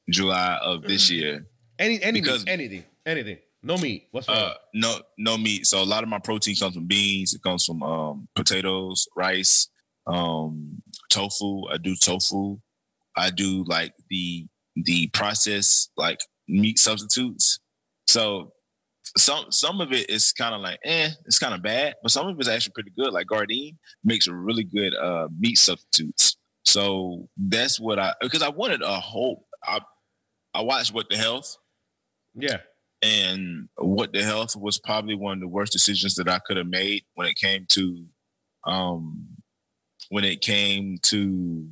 [0.10, 1.16] July of this Mm.
[1.16, 1.46] year.
[1.80, 3.38] Any any Because- meat, anything, anything.
[3.64, 4.08] No meat.
[4.12, 4.38] What's wrong?
[4.38, 5.66] Uh, no, no meat.
[5.66, 7.34] So a lot of my protein comes from beans.
[7.34, 9.70] It comes from um, potatoes, rice,
[10.06, 11.68] um, tofu.
[11.72, 12.58] I do tofu.
[13.16, 17.60] I do like the the processed like meat substitutes.
[18.08, 18.52] So
[19.18, 22.28] some some of it is kind of like eh, it's kind of bad, but some
[22.28, 23.14] of it's actually pretty good.
[23.14, 26.36] Like Gardein makes really good uh, meat substitutes.
[26.66, 29.48] So that's what I because I wanted a whole.
[29.64, 29.80] I
[30.54, 31.58] I watched What the Health
[32.36, 32.58] yeah.
[33.04, 36.68] And what the health was probably one of the worst decisions that I could have
[36.68, 38.06] made when it came to
[38.66, 39.28] um
[40.10, 41.68] when it came to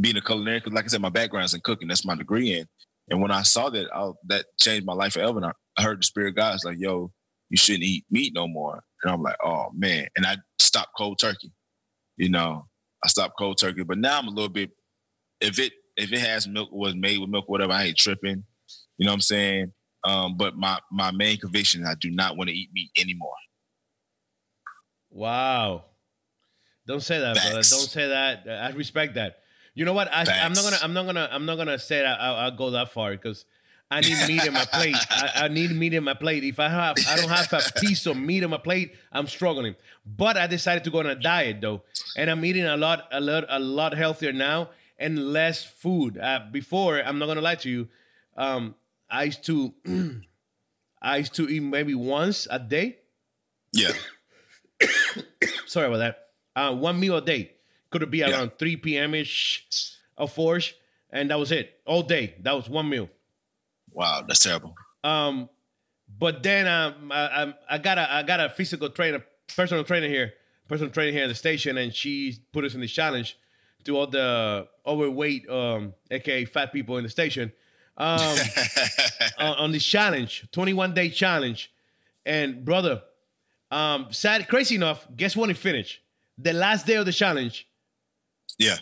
[0.00, 1.88] being a culinary because like I said my background is in cooking.
[1.88, 2.66] That's my degree in.
[3.10, 5.36] And when I saw that I, that changed my life forever.
[5.36, 7.12] And I, I heard the spirit of God was like yo
[7.50, 8.82] you shouldn't eat meat no more.
[9.02, 10.06] And I'm like oh man.
[10.16, 11.52] And I stopped cold turkey
[12.16, 12.66] you know?
[13.04, 13.82] I stopped cold turkey.
[13.82, 14.70] But now I'm a little bit
[15.40, 18.44] if it if it has milk was made with milk whatever I ain't tripping.
[18.96, 19.72] You know what I'm saying
[20.04, 23.34] um, but my my main conviction, I do not want to eat meat anymore.
[25.10, 25.84] Wow.
[26.86, 27.52] Don't say that, brother.
[27.52, 28.44] Don't say that.
[28.48, 29.38] I respect that.
[29.74, 30.08] You know what?
[30.12, 30.78] I, I'm not gonna.
[30.82, 31.28] I'm not gonna.
[31.30, 32.20] I'm not gonna say that.
[32.20, 33.44] I'll, I'll go that far because
[33.90, 34.96] I need meat in my plate.
[35.10, 36.44] I, I need meat in my plate.
[36.44, 39.76] If I have, I don't have a piece of meat on my plate, I'm struggling.
[40.04, 41.82] But I decided to go on a diet though,
[42.16, 46.18] and I'm eating a lot, a lot, a lot healthier now and less food.
[46.18, 47.88] Uh, before, I'm not gonna lie to you.
[48.36, 48.74] Um,
[49.12, 49.74] I used to,
[51.02, 52.98] I used to eat maybe once a day
[53.72, 53.92] Yeah,
[55.66, 56.18] sorry about that.
[56.54, 57.52] Uh, one meal a day.
[57.90, 58.30] Could it be Yeah.
[58.30, 59.14] around 3 p.m.
[59.14, 59.66] ish
[60.16, 60.74] or 4 ish?
[61.10, 61.80] And that was it.
[61.86, 62.34] All day.
[62.40, 63.08] That was one meal.
[63.90, 64.74] wow, that's terrible.
[65.04, 65.48] Um,
[66.18, 69.22] but then um, I, I, I got a I got a physical trainer,
[69.56, 70.32] personal trainer here,
[70.68, 73.36] personal trainer here at the station, and she put us in the challenge
[73.84, 77.52] to all the overweight, um, aka fat people in the station,
[77.96, 78.36] um,
[79.38, 81.72] on, on this challenge, 21 day challenge.
[82.24, 83.02] And brother,
[83.70, 86.00] um, sad, crazy enough, guess when it finished?
[86.38, 87.68] The last day of the challenge
[88.58, 88.76] yeah,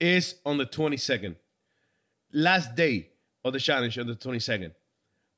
[0.00, 1.36] is on the 22nd.
[2.32, 3.10] Last day
[3.44, 4.72] of the challenge on the 22nd.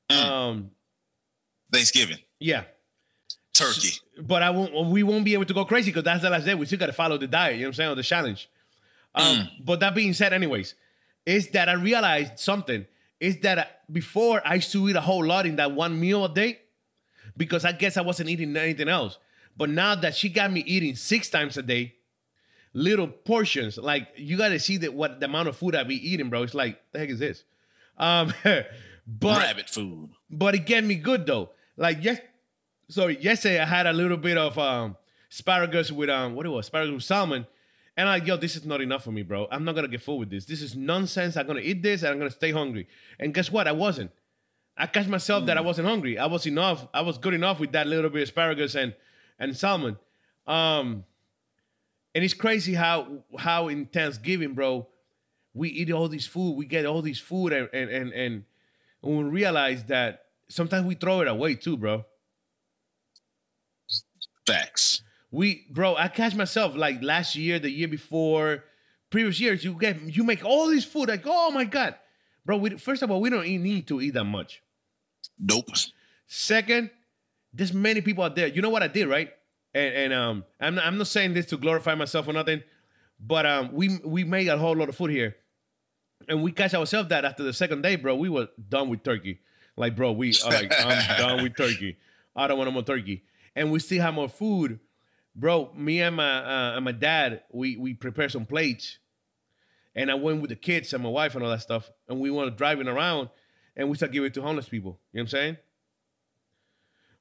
[0.09, 0.71] Um,
[1.71, 2.63] Thanksgiving, yeah.
[3.53, 3.99] turkey.
[4.21, 6.55] But I won't we won't be able to go crazy because that's the last day.
[6.55, 8.49] We still gotta follow the diet, you know what I'm saying, or the challenge.
[9.13, 10.75] Um, but that being said, anyways,
[11.25, 12.85] is that I realized something.
[13.19, 16.25] Is that uh, before I used to eat a whole lot in that one meal
[16.25, 16.59] a day
[17.35, 19.17] because I guess I wasn't eating anything else.
[19.55, 21.95] But now that she got me eating six times a day,
[22.73, 26.29] little portions, like you gotta see that what the amount of food I be eating,
[26.29, 26.43] bro.
[26.43, 27.43] It's like, the heck is this?
[27.97, 30.09] Um, but Rabbit food.
[30.29, 31.49] but it get me good though.
[31.75, 32.19] Like yes,
[32.89, 34.95] sorry, yesterday I had a little bit of um
[35.31, 37.47] asparagus with um what it was asparagus with salmon,
[37.97, 39.47] and I'm yo, this is not enough for me, bro.
[39.51, 40.45] I'm not gonna get full with this.
[40.45, 41.35] This is nonsense.
[41.35, 42.87] I'm gonna eat this and I'm gonna stay hungry.
[43.19, 43.67] And guess what?
[43.67, 44.11] I wasn't.
[44.77, 46.19] I catch myself that I wasn't hungry.
[46.19, 46.87] I was enough.
[46.93, 48.93] I was good enough with that little bit of asparagus and
[49.39, 49.97] and salmon.
[50.45, 51.03] Um,
[52.13, 54.87] and it's crazy how how in Thanksgiving, bro,
[55.55, 58.43] we eat all this food, we get all this food, and and and, and
[59.01, 62.05] we realize that sometimes we throw it away too, bro.
[64.45, 65.01] Facts.
[65.31, 68.63] We, bro, I catch myself like last year, the year before,
[69.09, 69.63] previous years.
[69.63, 71.95] You get you make all this food, like oh my god,
[72.45, 72.57] bro.
[72.57, 74.61] We first of all, we don't need to eat that much.
[75.39, 75.65] Nope.
[76.27, 76.89] Second,
[77.53, 78.47] there's many people out there.
[78.47, 79.29] You know what I did, right?
[79.73, 82.63] And, and um, I'm not, I'm not saying this to glorify myself or nothing,
[83.19, 85.35] but um, we we made a whole lot of food here,
[86.27, 89.39] and we catch ourselves that after the second day, bro, we were done with turkey.
[89.75, 91.97] Like, bro, we are like, I'm done with turkey.
[92.35, 93.23] I don't want no more turkey,
[93.55, 94.79] and we still have more food,
[95.37, 95.71] bro.
[95.75, 98.97] Me and my uh, and my dad, we we prepared some plates,
[99.95, 102.31] and I went with the kids and my wife and all that stuff, and we
[102.31, 103.29] went driving around,
[103.75, 104.99] and we start giving it to homeless people.
[105.13, 105.57] You know what I'm saying?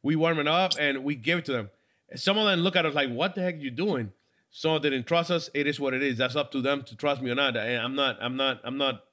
[0.02, 1.70] We warm it up and we give it to them.
[2.14, 4.12] Some of them look at us like, "What the heck are you doing?"
[4.50, 5.50] Some didn't trust us.
[5.52, 6.16] It is what it is.
[6.16, 7.56] That's up to them to trust me or not.
[7.56, 8.16] And I'm not.
[8.22, 8.60] I'm not.
[8.64, 9.04] I'm not.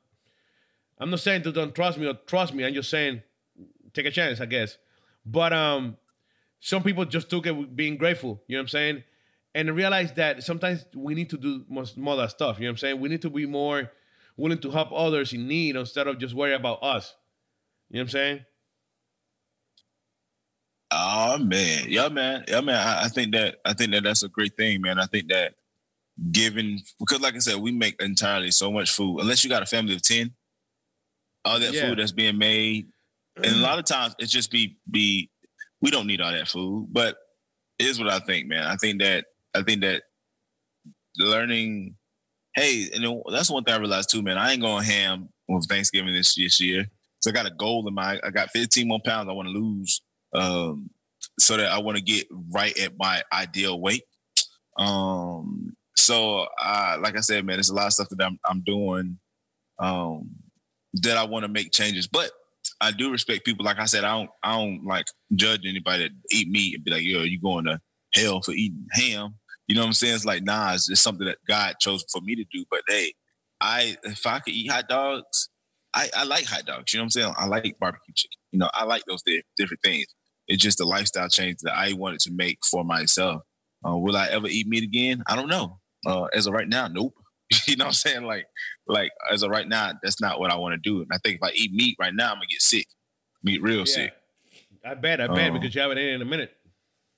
[1.00, 2.64] I'm not saying to don't trust me or trust me.
[2.64, 3.24] I'm just saying
[3.94, 4.78] take a chance, I guess.
[5.26, 5.98] But um,
[6.66, 8.42] some people just took it with being grateful.
[8.48, 9.04] You know what I'm saying?
[9.54, 12.58] And realize that sometimes we need to do more, that stuff.
[12.58, 13.00] You know what I'm saying?
[13.02, 13.92] We need to be more
[14.38, 17.16] willing to help others in need instead of just worry about us.
[17.90, 18.46] You know what I'm saying?
[20.90, 22.76] Oh man, yeah, man, yeah, man.
[22.76, 25.00] I, I think that I think that that's a great thing, man.
[25.00, 25.56] I think that
[26.32, 29.20] giving because, like I said, we make entirely so much food.
[29.20, 30.34] Unless you got a family of ten,
[31.44, 31.90] all that Yeah.
[31.90, 32.88] food that's being made,
[33.36, 33.64] and a mm-hmm.
[33.64, 35.30] lot of times it's just be be
[35.84, 36.88] we don't need all that food.
[36.92, 37.18] But
[37.78, 38.66] here's what I think, man.
[38.66, 40.04] I think that I think that
[41.20, 41.96] learning,
[42.56, 44.38] hey, and that's one thing I realized too, man.
[44.38, 46.86] I ain't going ham with Thanksgiving this this year.
[47.20, 48.18] So I got a goal in my.
[48.24, 50.02] I got 15 more pounds I want to lose,
[50.34, 50.90] um,
[51.38, 54.04] so that I want to get right at my ideal weight.
[54.80, 58.62] Um, so uh, like I said, man, there's a lot of stuff that I'm I'm
[58.62, 59.20] doing
[59.80, 60.30] um,
[60.94, 62.32] that I want to make changes, but
[62.84, 63.66] I do respect people.
[63.66, 65.06] Like I said, I don't I don't like
[65.36, 67.80] judge anybody that eat meat and be like, yo, you going to
[68.14, 69.36] hell for eating ham.
[69.68, 70.16] You know what I'm saying?
[70.16, 72.66] It's like, nah, it's just something that God chose for me to do.
[72.70, 73.14] But hey,
[73.62, 75.50] I if I could eat hot dogs,
[75.94, 76.94] I, I like hot dogs.
[76.94, 77.34] You know what I'm saying?
[77.38, 78.38] I like barbecue chicken.
[78.52, 80.08] You know, I like those di- different things.
[80.48, 83.44] It's just a lifestyle change that I wanted to make for myself.
[83.88, 85.24] Uh, will I ever eat meat again?
[85.28, 85.80] I don't know.
[86.06, 87.14] Uh, as of right now, nope.
[87.68, 88.24] you know what I'm saying?
[88.24, 88.46] Like,
[88.88, 91.02] like as of right now, that's not what I want to do.
[91.02, 92.88] And I think if I eat meat right now, I'm gonna get sick.
[93.44, 94.14] Meat real sick.
[94.86, 95.22] I bet.
[95.22, 96.56] I bet Um, because you haven't eaten in a minute.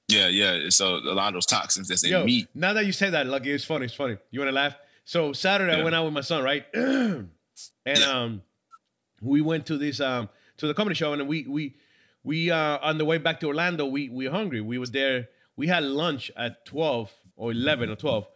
[0.08, 0.70] Yeah, yeah.
[0.70, 2.48] So a lot of those toxins that's in Yo, meat.
[2.54, 3.86] now that you say that, Lucky, it's funny.
[3.86, 4.18] It's funny.
[4.30, 4.76] You want to laugh?
[5.04, 6.66] So Saturday, I went out with my son, right?
[6.74, 7.30] and
[7.86, 7.96] Yeah.
[8.12, 8.42] um,
[9.22, 11.76] we went to this um to the comedy show, and we we
[12.24, 14.62] we uh on the way back to Orlando, we we hungry.
[14.62, 15.30] We were there.
[15.58, 18.28] We had lunch at twelve or eleven or twelve,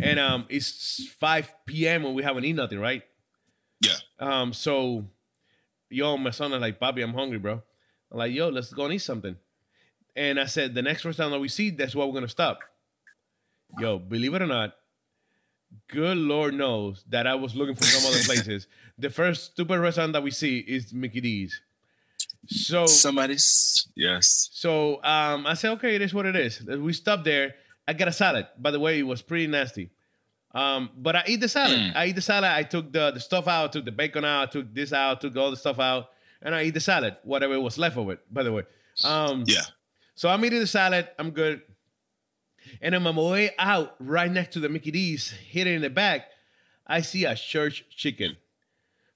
[0.00, 2.02] and um, it's five p.m.
[2.02, 3.02] when we haven't eaten nothing, right?
[3.80, 3.96] Yeah.
[4.18, 5.04] Um, so
[5.90, 7.62] yo, my son is like, Bobby, I'm hungry, bro.
[8.10, 9.36] I'm like, yo, let's go and eat something.
[10.16, 12.60] And I said, the next restaurant that we see, that's where we're gonna stop.
[13.78, 14.74] Yo, believe it or not,
[15.88, 18.66] good Lord knows that I was looking for some other places.
[18.98, 21.60] The first stupid restaurant that we see is Mickey D's.
[22.46, 24.48] So Somebody's yes.
[24.52, 26.62] so um, I said, okay, it is what it is.
[26.64, 27.54] We stopped there.
[27.88, 28.46] I got a salad.
[28.58, 29.90] By the way, it was pretty nasty.
[30.54, 31.78] Um, but I eat the salad.
[31.78, 31.96] Mm.
[31.96, 32.50] I eat the salad.
[32.50, 35.50] I took the, the stuff out, took the bacon out, took this out, took all
[35.50, 36.10] the stuff out,
[36.42, 38.62] and I eat the salad, whatever was left of it, by the way.
[39.04, 39.62] Um, Yeah.
[40.14, 41.08] so I'm eating the salad.
[41.18, 41.62] I'm good.
[42.82, 46.28] And on my way out, right next to the Mickey D's, hidden in the back,
[46.86, 48.36] I see a church chicken.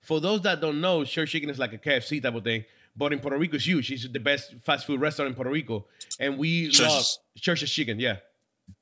[0.00, 2.64] For those that don't know, church chicken is like a KFC type of thing,
[2.96, 3.90] but in Puerto Rico, it's huge.
[3.92, 5.86] It's the best fast food restaurant in Puerto Rico,
[6.18, 7.04] and we love
[7.38, 7.98] church's chicken.
[8.00, 8.16] Yeah,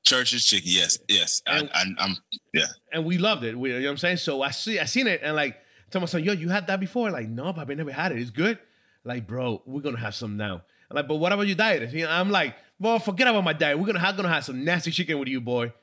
[0.03, 0.69] Church's chicken.
[0.71, 1.41] Yes, yes.
[1.45, 2.17] And- I, I'm
[2.53, 2.65] yeah.
[2.91, 3.57] and we loved it.
[3.57, 4.17] We, you know what I'm saying?
[4.17, 5.57] So I see, I seen it, and like,
[5.89, 7.11] tell my son, yo, you had that before?
[7.11, 8.19] Like, no, but I never had it.
[8.19, 8.59] It's good.
[9.03, 10.61] Like, bro, we're gonna have some now.
[10.89, 11.91] I'm like, but what about your diet?
[11.93, 13.79] You know, I'm like, well, forget about my diet.
[13.79, 15.73] We're gonna have gonna have some nasty chicken with you, boy.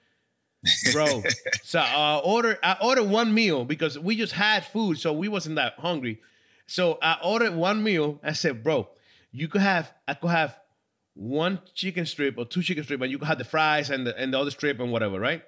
[0.92, 1.22] Bro,
[1.62, 2.58] so uh, order.
[2.62, 6.20] I ordered one meal because we just had food, so we wasn't that hungry.
[6.66, 8.20] So I ordered one meal.
[8.22, 8.88] I said, bro,
[9.32, 9.92] you could have.
[10.06, 10.58] I could have
[11.18, 14.16] one chicken strip or two chicken strip, and you could have the fries and the
[14.16, 15.42] and the other strip and whatever, right?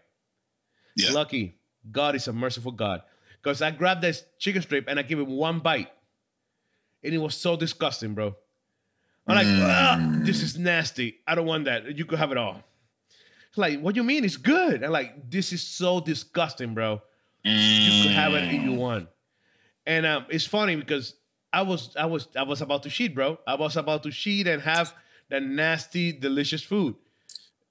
[0.97, 1.12] Yeah.
[1.12, 1.57] Lucky.
[1.91, 3.03] God is a merciful God.
[3.41, 5.91] Because I grabbed this chicken strip and I gave him one bite.
[7.03, 8.37] And it was so disgusting, bro.
[9.27, 11.21] I'm like, "Ah, this is nasty.
[11.27, 11.97] I don't want that.
[11.97, 12.62] You could have it all.
[13.49, 14.25] It's like, what do you mean?
[14.25, 14.85] It's good.
[14.85, 17.01] I'm like, this is so disgusting, bro.
[17.43, 19.09] You could have it if you want.
[19.87, 21.14] And um, it's funny because
[21.53, 23.39] I was I was I was about to cheat, bro.
[23.47, 24.93] I was about to cheat and have
[25.31, 26.95] that nasty, delicious food.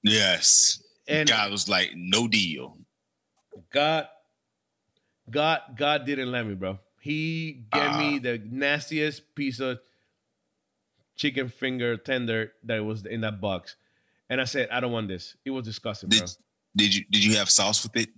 [0.03, 0.81] Yes.
[1.07, 2.77] And God was like, no deal.
[3.71, 4.07] God,
[5.29, 6.79] God, God didn't let me, bro.
[6.99, 8.19] He gave me Ah.
[8.21, 9.79] the nastiest piece of
[11.15, 13.75] chicken finger tender that was in that box,
[14.29, 15.35] and I said, I don't want this.
[15.45, 16.19] It was disgusting, bro.
[16.19, 16.29] Did
[16.75, 18.09] did you did you have sauce with it?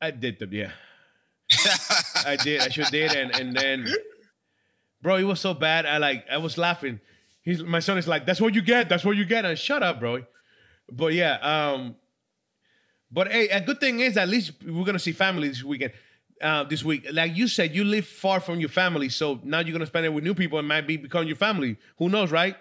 [0.00, 0.70] I did them, yeah.
[2.26, 2.60] I did.
[2.60, 3.12] I sure did.
[3.14, 3.86] And and then,
[5.02, 5.86] bro, it was so bad.
[5.86, 6.24] I like.
[6.30, 7.00] I was laughing.
[7.44, 8.88] He's my son is like, "That's what you get.
[8.88, 10.24] That's what you get." And shut up, bro.
[10.90, 11.34] But yeah.
[11.42, 11.96] Um.
[13.12, 15.92] But hey, a good thing is at least we're gonna see family this weekend.
[16.42, 19.72] Uh, this week, like you said, you live far from your family, so now you're
[19.72, 21.76] gonna spend it with new people and might be become your family.
[21.98, 22.56] Who knows, right?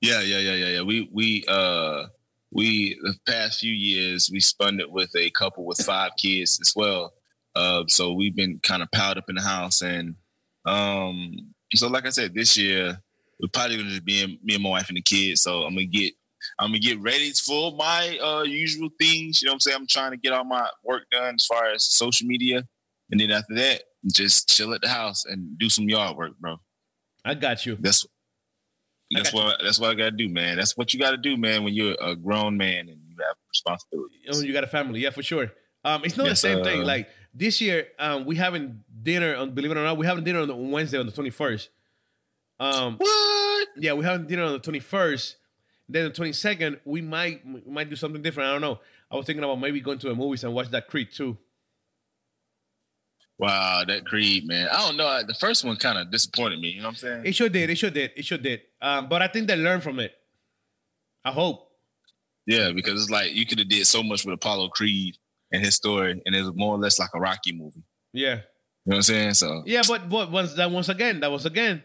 [0.00, 0.82] Yeah, yeah, yeah, yeah, yeah.
[0.82, 2.06] We we uh
[2.50, 6.72] we the past few years we spun it with a couple with five kids as
[6.74, 7.12] well.
[7.54, 10.14] Uh, so we've been kind of piled up in the house, and
[10.64, 11.36] um,
[11.74, 13.00] so like I said, this year
[13.40, 15.42] we're probably gonna just be me and my wife and the kids.
[15.42, 16.12] So I'm gonna get
[16.58, 19.40] I'm gonna get ready for my uh usual things.
[19.42, 19.76] You know what I'm saying?
[19.80, 22.66] I'm trying to get all my work done as far as social media,
[23.10, 23.82] and then after that,
[24.12, 26.56] just chill at the house and do some yard work, bro.
[27.24, 27.76] I got you.
[27.80, 28.06] That's
[29.10, 29.44] that's got you.
[29.44, 30.56] what that's what I gotta do, man.
[30.56, 34.20] That's what you gotta do, man, when you're a grown man and you have responsibilities.
[34.32, 35.52] Oh, you got a family, yeah, for sure.
[35.84, 36.82] Um, it's not Yes, the same thing.
[36.82, 39.52] uh, Like this year, um, we having dinner on.
[39.52, 41.70] Believe it or not, we having dinner on the- on Wednesday on the twenty first.
[42.60, 43.68] Um, What?
[43.76, 45.36] yeah, we having dinner on the twenty first.
[45.88, 48.48] Then the twenty second, we might we might do something different.
[48.50, 48.78] I don't know.
[49.10, 51.36] I was thinking about maybe going to the movies and watch that Creed 2.
[53.38, 54.68] Wow, that Creed, man.
[54.70, 55.22] I don't know.
[55.26, 56.68] The first one kind of disappointed me.
[56.68, 57.22] You know what I'm saying?
[57.24, 57.70] It sure did.
[57.70, 58.12] It sure did.
[58.14, 58.60] It sure did.
[58.82, 60.12] Um, but I think they learned from it.
[61.24, 61.70] I hope.
[62.46, 65.16] Yeah, because it's like you could have did so much with Apollo Creed
[65.52, 67.82] and his story, and it was more or less like a Rocky movie.
[68.12, 68.34] Yeah.
[68.34, 68.42] You know
[68.84, 69.34] what I'm saying?
[69.34, 71.82] So Yeah, but but once that once again, that was again,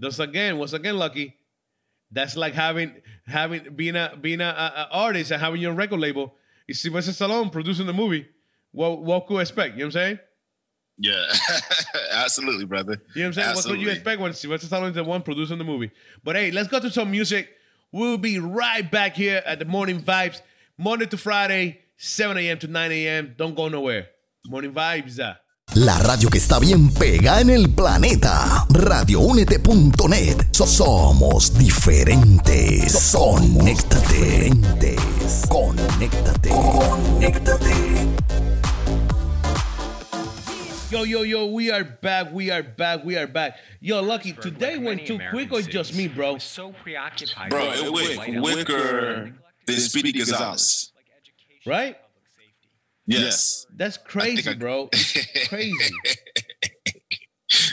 [0.00, 1.34] once again, once again, lucky.
[2.10, 2.94] That's like having
[3.26, 6.34] having being a being a, a, a artist and having your record label.
[6.66, 8.26] You see Sylvester Stallone producing the movie.
[8.72, 9.74] What what could you expect?
[9.74, 10.18] You know what I'm saying?
[10.98, 11.26] yeah,
[12.12, 13.00] absolutely, brother.
[13.14, 13.54] You know what I'm saying?
[13.54, 15.90] What could you expect when Sylvester is the one producing the movie?
[16.24, 17.48] But hey, let's go to some music.
[17.92, 20.42] We'll be right back here at the Morning Vibes,
[20.76, 22.58] Monday to Friday, 7 a.m.
[22.58, 23.34] to 9 a.m.
[23.38, 24.08] Don't go nowhere.
[24.46, 25.18] Morning Vibes.
[25.22, 25.38] Ah.
[25.74, 28.66] La radio que está bien pega en el planeta.
[28.70, 30.46] Radioúnete.net.
[30.52, 33.12] So- somos diferentes.
[33.12, 34.50] Conéctate.
[35.48, 36.48] Conéctate.
[36.48, 37.74] Conéctate.
[40.90, 42.32] Yo, yo, yo, we are back.
[42.32, 43.04] We are back.
[43.04, 43.56] We are back.
[43.80, 46.38] Yo, Lucky, today went too quick or just me, bro?
[46.38, 47.50] So preoccupied.
[47.50, 49.34] Bro, it went quicker
[49.66, 50.92] than Speedy Gonzalez.
[51.66, 51.96] Right?
[53.08, 53.66] Yes.
[53.74, 54.88] That's crazy, I- bro.
[55.48, 55.94] crazy.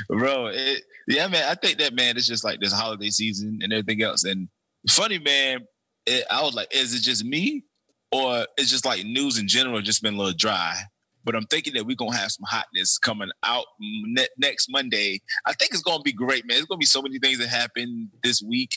[0.09, 0.47] bro.
[0.47, 1.43] It, yeah, man.
[1.49, 4.23] I think that man it's just like this holiday season and everything else.
[4.23, 4.47] And
[4.89, 5.67] funny, man.
[6.05, 7.63] It, I was like, is it just me,
[8.11, 10.75] or it's just like news in general just been a little dry?
[11.23, 15.21] But I'm thinking that we're gonna have some hotness coming out ne- next Monday.
[15.47, 16.57] I think it's gonna be great, man.
[16.57, 18.71] It's gonna be so many things that happen this week.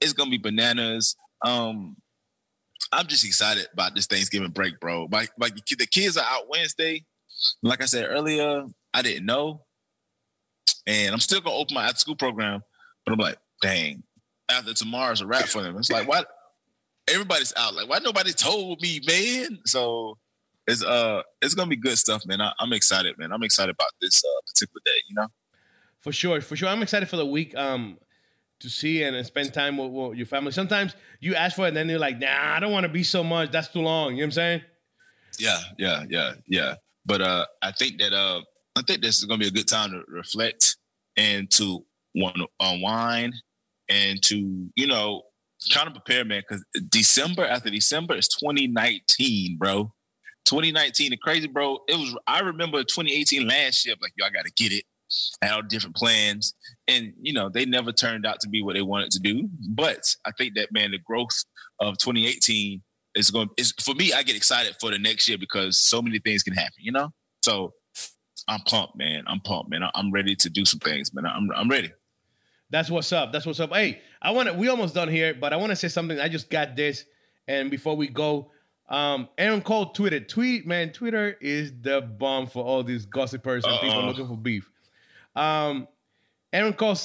[0.00, 1.14] It's gonna be bananas.
[1.44, 1.96] Um,
[2.92, 5.08] I'm just excited about this Thanksgiving break, bro.
[5.10, 7.04] Like, like the kids are out Wednesday.
[7.62, 9.62] Like I said earlier, I didn't know
[10.86, 12.62] and I'm still gonna open my after school program.
[13.04, 14.02] But I'm like, dang,
[14.50, 15.76] after tomorrow's a wrap for them.
[15.76, 16.22] It's like, why
[17.08, 17.74] everybody's out?
[17.74, 19.60] Like, why nobody told me, man?
[19.66, 20.18] So
[20.66, 22.40] it's uh, it's gonna be good stuff, man.
[22.40, 23.32] I, I'm excited, man.
[23.32, 25.02] I'm excited about this uh, particular day.
[25.08, 25.26] You know,
[26.00, 26.68] For sure, for sure.
[26.68, 27.98] I'm excited for the week um
[28.60, 30.52] to see and spend time with, with your family.
[30.52, 33.02] Sometimes you ask for it and then you're like, nah, I don't want to be
[33.02, 33.50] so much.
[33.50, 34.12] That's too long.
[34.12, 34.62] You know what I'm saying?
[35.40, 36.74] yeah, yeah, yeah, yeah.
[37.06, 38.42] But uh, I think that uh,
[38.76, 40.76] I think this is gonna be a good time to reflect
[41.16, 41.84] and to
[42.14, 43.34] want to unwind
[43.88, 45.22] and to you know
[45.72, 46.42] kind of prepare, man.
[46.48, 49.92] Because December after December is 2019, bro.
[50.46, 51.78] 2019, the crazy, bro.
[51.88, 52.16] It was.
[52.26, 53.94] I remember 2018 last year.
[54.00, 54.84] Like, yo, I got to get it.
[55.42, 56.54] All different plans,
[56.86, 59.48] and you know, they never turned out to be what they wanted to do.
[59.68, 61.44] But I think that man, the growth
[61.80, 62.82] of 2018
[63.14, 63.48] is going.
[63.56, 64.12] Is for me.
[64.12, 66.78] I get excited for the next year because so many things can happen.
[66.78, 67.72] You know, so
[68.48, 69.24] I'm pumped, man.
[69.26, 69.82] I'm pumped, man.
[69.94, 71.26] I'm ready to do some things, man.
[71.26, 71.92] I'm I'm ready.
[72.70, 73.32] That's what's up.
[73.32, 73.72] That's what's up.
[73.72, 74.54] Hey, I want to.
[74.54, 76.20] We almost done here, but I want to say something.
[76.20, 77.04] I just got this,
[77.48, 78.52] and before we go,
[78.88, 80.28] um, Aaron Cole tweeted.
[80.28, 80.92] Tweet, man.
[80.92, 84.06] Twitter is the bomb for all these gossipers and people Uh-oh.
[84.06, 84.70] looking for beef.
[85.34, 85.88] Um,
[86.52, 86.96] Aaron Cole,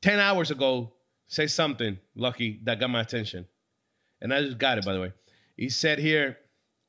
[0.00, 0.92] ten hours ago,
[1.26, 3.46] said something lucky that got my attention,
[4.20, 4.84] and I just got it.
[4.84, 5.12] By the way,
[5.56, 6.38] he said here,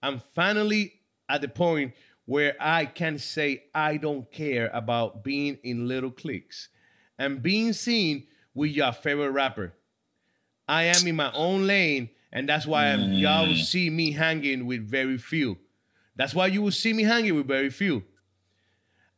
[0.01, 0.93] "I'm finally
[1.29, 1.93] at the point
[2.25, 6.69] where I can say I don't care about being in little cliques."
[7.17, 9.73] and being seen with your favorite rapper.
[10.67, 15.17] I am in my own lane, and that's why y'all see me hanging with very
[15.17, 15.57] few.
[16.15, 18.03] That's why you will see me hanging with very few.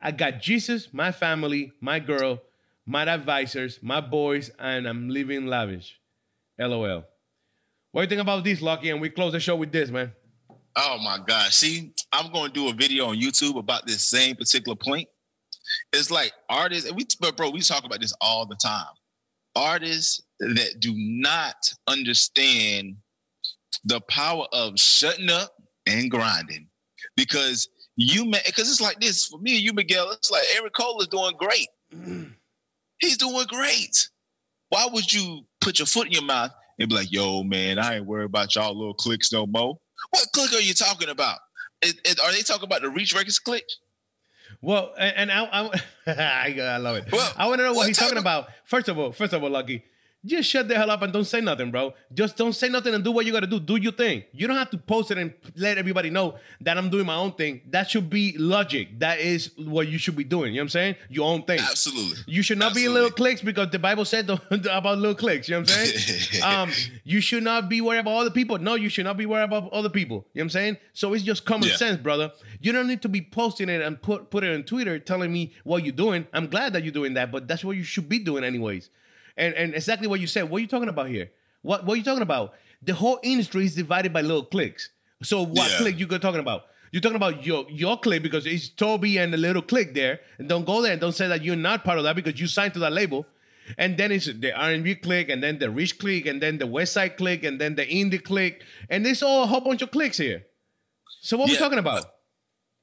[0.02, 2.42] I got Jesus, my family, my girl,
[2.86, 6.00] my advisors, my boys, and I'm living lavish.
[6.60, 7.06] LOL.
[7.92, 8.90] What do you think about this, Lucky?
[8.90, 10.12] And we close the show with this, man.
[10.76, 11.52] Oh my God.
[11.52, 15.08] See, I'm going to do a video on YouTube about this same particular point.
[15.94, 18.94] It's like artists, we, but bro, we talk about this all the time.
[19.56, 21.56] Artists that do not
[21.88, 22.98] understand
[23.86, 25.56] the power of shutting up
[25.88, 26.68] and grinding
[27.16, 30.12] because you man, because it's like this for me and you, Miguel.
[30.12, 31.68] It's like Aaron Cole is doing great.
[31.94, 32.32] Mm-hmm.
[33.00, 34.10] He's doing great.
[34.70, 37.98] Why would you put your foot in your mouth and be like, "Yo, man, I
[37.98, 39.78] ain't worried about y'all little clicks no more"?
[40.12, 41.40] What click are you talking about?
[41.82, 43.66] Is, is, are they talking about the Reach Records click?
[44.62, 45.70] Well, and, and I,
[46.08, 47.12] I, I, love it.
[47.12, 48.48] Well, I want to know what he's talking about.
[48.66, 49.84] First of all, first of all, Lucky,
[50.26, 51.94] just shut the hell up and don't say nothing, bro.
[52.14, 53.60] Just don't say nothing and do what you gotta do.
[53.60, 54.24] Do your thing.
[54.32, 57.34] You don't have to post it and let everybody know that I'm doing my own
[57.34, 57.62] thing.
[57.70, 59.00] That should be logic.
[59.00, 60.54] That is what you should be doing.
[60.54, 60.96] You know what I'm saying?
[61.10, 61.60] Your own thing.
[61.60, 62.18] Absolutely.
[62.28, 62.90] You should not Absolutely.
[62.90, 65.48] be little clicks because the Bible said about little clicks.
[65.48, 66.44] You know what I'm saying?
[66.44, 66.72] um,
[67.04, 68.58] you should not be worried about other people.
[68.58, 70.26] No, you should not be worried about other people.
[70.34, 70.78] You know what I'm saying?
[70.94, 71.76] So it's just common yeah.
[71.76, 72.32] sense, brother.
[72.60, 75.54] You don't need to be posting it and put put it on Twitter telling me
[75.64, 76.28] what you're doing.
[76.34, 78.90] I'm glad that you're doing that, but that's what you should be doing anyways
[79.38, 80.50] and, and exactly what you said.
[80.50, 81.32] What are you talking about here?
[81.62, 82.54] What what are you talking about?
[82.82, 84.90] The whole industry is divided by little clicks.
[85.24, 85.78] So what yeah.
[85.78, 86.66] click you go talking about?
[86.92, 90.20] You're talking about your your click because it's Toby and the little click there.
[90.38, 92.48] And don't go there and don't say that you're not part of that because you
[92.48, 93.26] signed to that label.
[93.78, 96.94] And then it's the R&B click, and then the Rich click, and then the West
[96.94, 98.62] Side click, and then the Indie click,
[98.92, 100.46] and there's all a whole bunch of clicks here.
[101.22, 101.56] So what yeah.
[101.56, 102.06] we talking about?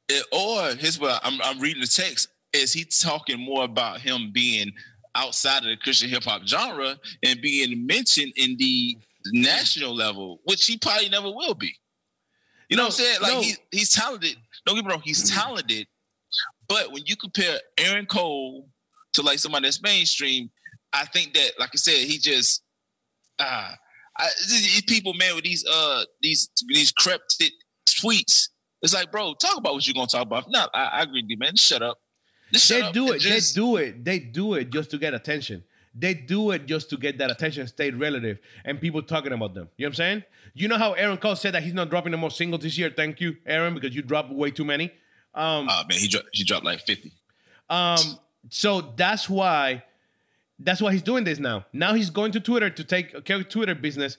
[0.08, 2.28] It, or his well, I'm I'm reading the text.
[2.52, 4.72] Is he talking more about him being
[5.14, 8.96] outside of the Christian hip hop genre and being mentioned in the
[9.26, 11.74] national level, which he probably never will be.
[12.68, 13.18] You know no, what I'm saying?
[13.20, 13.40] Like no.
[13.42, 14.36] he, he's talented.
[14.66, 15.86] Don't get me wrong, he's talented.
[16.68, 18.68] But when you compare Aaron Cole
[19.14, 20.50] to like somebody that's mainstream,
[20.92, 22.62] I think that, like I said, he just
[23.40, 23.76] ah,
[24.18, 24.28] uh,
[24.86, 27.52] people, man, with these uh these these cryptic
[27.88, 28.48] tweets.
[28.82, 30.44] It's like, bro, talk about what you're gonna talk about.
[30.48, 31.56] No, I, I agree with you, man.
[31.56, 31.98] Shut up.
[32.52, 33.20] They do it.
[33.20, 33.54] Just...
[33.54, 34.04] They do it.
[34.04, 35.64] They do it just to get attention.
[35.94, 39.68] They do it just to get that attention, stay relative, and people talking about them.
[39.76, 40.22] You know what I'm saying?
[40.54, 42.90] You know how Aaron Cole said that he's not dropping no more singles this year.
[42.94, 44.90] Thank you, Aaron, because you dropped way too many.
[45.34, 47.12] Um, uh, man, he dropped he dropped like 50.
[47.68, 47.98] Um,
[48.48, 49.82] so that's why
[50.58, 51.66] that's why he's doing this now.
[51.72, 54.16] Now he's going to Twitter to take care of Twitter business,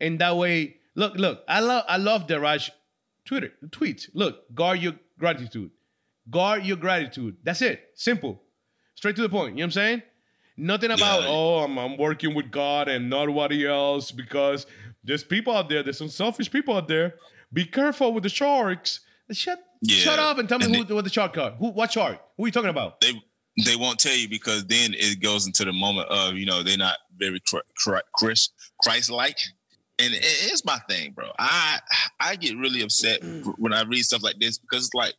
[0.00, 2.70] and that way, look, look, I love I love Daraj
[3.24, 4.08] Twitter tweets.
[4.14, 5.70] Look, guard your gratitude.
[6.30, 7.36] Guard your gratitude.
[7.42, 7.90] That's it.
[7.94, 8.42] Simple.
[8.94, 9.50] Straight to the point.
[9.50, 10.02] You know what I'm saying?
[10.56, 11.28] Nothing about, yeah.
[11.28, 14.66] oh, I'm, I'm working with God and nobody else because
[15.04, 15.82] there's people out there.
[15.82, 17.16] There's some selfish people out there.
[17.52, 19.00] Be careful with the sharks.
[19.30, 19.96] Shut, yeah.
[19.96, 21.50] shut up and tell me and who, they, what the shark are.
[21.52, 22.18] Who, what shark?
[22.36, 23.00] Who are you talking about?
[23.00, 23.12] They
[23.64, 26.76] they won't tell you because then it goes into the moment of you know they're
[26.76, 27.40] not very
[28.14, 28.50] Chris
[28.82, 29.38] Christ like.
[29.98, 31.30] And it's my thing, bro.
[31.38, 31.78] I
[32.20, 33.54] I get really upset mm.
[33.58, 35.14] when I read stuff like this because it's like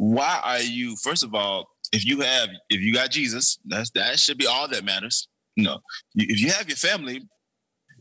[0.00, 4.18] why are you first of all if you have if you got jesus that's that
[4.18, 5.28] should be all that matters.
[5.56, 5.80] You know
[6.14, 7.20] if you have your family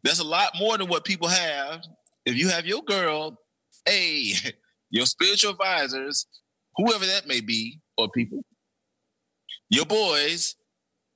[0.02, 1.82] that's a lot more than what people have.
[2.26, 3.38] If you have your girl
[3.86, 4.32] hey
[4.90, 6.26] your spiritual advisors
[6.78, 8.46] whoever that may be or people
[9.70, 10.56] your boys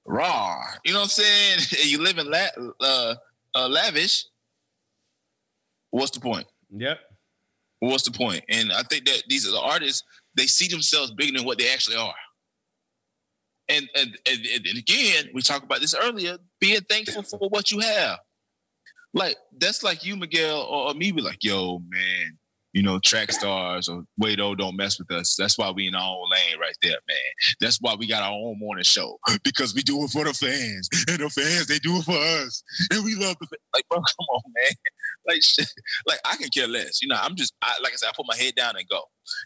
[0.05, 0.59] raw.
[0.83, 1.59] You know what i'm saying?
[1.87, 3.15] You live in la- uh,
[3.55, 4.25] uh, lavish.
[5.91, 6.47] What's the point?
[6.75, 6.97] Yep.
[7.79, 8.43] What's the point?
[8.49, 10.03] And i think that these are the artists
[10.35, 12.13] they see themselves bigger than what they actually are.
[13.69, 17.79] And and, and, and again, we talked about this earlier, being thankful for what you
[17.79, 18.19] have.
[19.13, 22.37] Like that's like you, Miguel, or, or me be like, yo, man,
[22.73, 25.35] you know, track stars or Wado don't mess with us.
[25.37, 27.17] That's why we in our own lane right there, man.
[27.61, 30.89] That's why we got our own morning show because we do it for the fans
[31.07, 33.61] and the fans they do it for us and we love the fans.
[33.73, 34.73] like, bro, come on, man.
[35.27, 35.71] Like, shit.
[36.07, 37.01] like I can care less.
[37.01, 39.01] You know, I'm just I, like I said, I put my head down and go.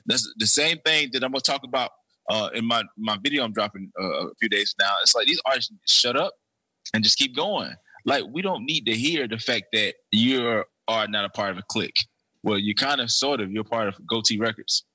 [0.05, 1.91] That's the same thing that I'm gonna talk about
[2.30, 4.93] uh, in my my video I'm dropping uh, a few days now.
[5.01, 6.34] It's like these artists shut up
[6.93, 7.73] and just keep going.
[8.05, 11.57] Like we don't need to hear the fact that you are not a part of
[11.57, 11.97] a clique.
[12.43, 14.86] Well, you kind of sort of you're part of Gotee Records.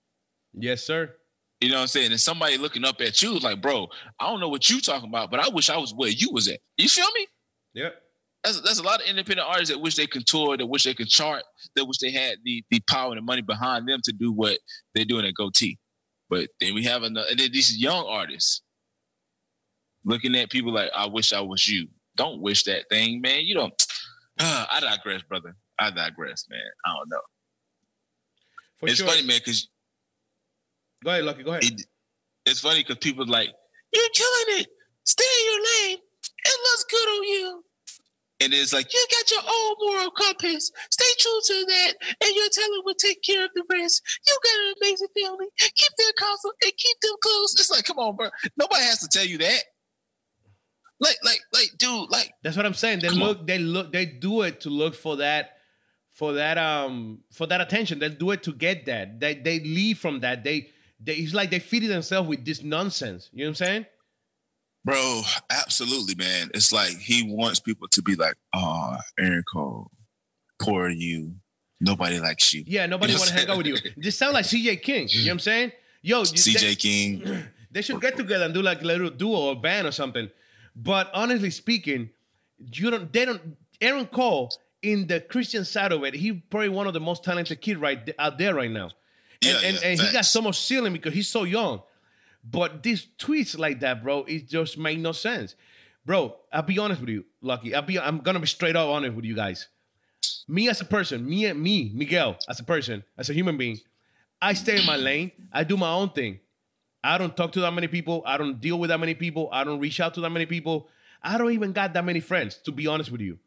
[0.55, 1.14] Yes, sir.
[1.61, 2.11] You know what I'm saying?
[2.11, 5.30] And somebody looking up at you like, bro, I don't know what you talking about,
[5.30, 6.59] but I wish I was where you was at.
[6.76, 7.26] You feel me?
[7.74, 7.95] Yep.
[8.45, 10.95] That's, that's a lot of independent artists that wish they could tour, that wish they
[10.95, 11.45] could chart,
[11.76, 14.59] that wish they had the the power and the money behind them to do what
[14.95, 15.78] they're doing at Gotee.
[16.28, 18.62] But then we have another, and then these young artists
[20.05, 21.88] looking at people like, I wish I was you.
[22.16, 23.45] Don't wish that thing, man.
[23.45, 23.86] You don't.
[24.38, 25.55] Uh, I digress, brother.
[25.78, 26.61] I digress, man.
[26.84, 27.20] I don't know.
[28.80, 29.07] For it's sure.
[29.07, 29.68] funny, man, because
[31.05, 31.43] Go ahead, Lucky.
[31.43, 31.64] Go ahead.
[31.64, 31.82] it,
[32.47, 33.51] it's funny because people like,
[33.93, 34.68] you're killing it.
[35.05, 35.99] Stay in your lane.
[36.45, 37.64] It looks good on you.
[38.43, 40.70] And it's like, you got your own moral compass.
[40.90, 41.93] Stay true to that.
[42.24, 44.03] And your talent will take care of the rest.
[44.26, 45.47] You got an amazing family.
[45.59, 47.55] Keep their console and keep them close.
[47.55, 48.28] It's like, come on, bro.
[48.57, 49.62] Nobody has to tell you that.
[50.99, 53.01] Like, like, like, dude, like, That's what I'm saying.
[53.01, 55.57] They look, they look, they do it to look for that,
[56.11, 57.99] for that, um, for that attention.
[57.99, 59.18] They do it to get that.
[59.18, 60.45] They they leave from that.
[60.45, 60.68] They
[61.01, 63.30] they it's like they feed themselves with this nonsense.
[63.32, 63.86] You know what I'm saying?
[64.85, 66.51] Bro, absolutely, man.
[66.55, 69.91] It's like he wants people to be like, oh, Aaron Cole,
[70.61, 71.35] poor you.
[71.80, 72.64] Nobody likes you.
[72.66, 73.76] Yeah, nobody want to hang out with you.
[73.97, 75.09] This sound like CJ King.
[75.09, 75.72] You know what I'm saying?
[76.01, 77.45] Yo, CJ they, King.
[77.70, 80.30] they should get together and do like a little duo or band or something.
[80.76, 82.11] But honestly speaking,
[82.72, 83.12] you don't.
[83.12, 83.57] They don't.
[83.80, 84.53] Aaron Cole
[84.83, 88.12] in the Christian side of it, he probably one of the most talented kid right
[88.18, 88.85] out there right now.
[88.85, 88.93] And,
[89.43, 91.83] Yeah, and, yeah, and he got so much ceiling because he's so young.
[92.45, 95.55] But these tweets like that, bro, it just make no sense.
[96.05, 97.74] Bro, I'll be honest with you, Lucky.
[97.74, 99.68] I'll be I'm gonna be straight up honest with you guys.
[100.49, 103.78] Me as a person, me and me, Miguel, as a person, as a human being,
[104.40, 105.30] I stay in my lane.
[105.53, 106.40] I do my own thing.
[107.05, 108.22] I don't talk to that many people.
[108.26, 109.49] I don't deal with that many people.
[109.53, 110.88] I don't reach out to that many people.
[111.22, 113.38] I don't even got that many friends, to be honest with you.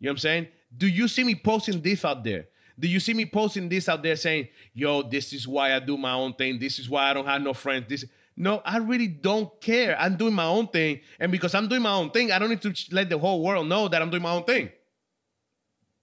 [0.00, 0.48] You know what I'm saying?
[0.76, 2.46] Do you see me posting this out there?
[2.78, 5.96] Do you see me posting this out there saying, yo, this is why I do
[5.96, 6.58] my own thing.
[6.58, 7.84] This is why I don't have no friends.
[7.88, 8.04] This
[8.36, 9.96] no, I really don't care.
[9.98, 11.00] I'm doing my own thing.
[11.20, 13.66] And because I'm doing my own thing, I don't need to let the whole world
[13.68, 14.70] know that I'm doing my own thing.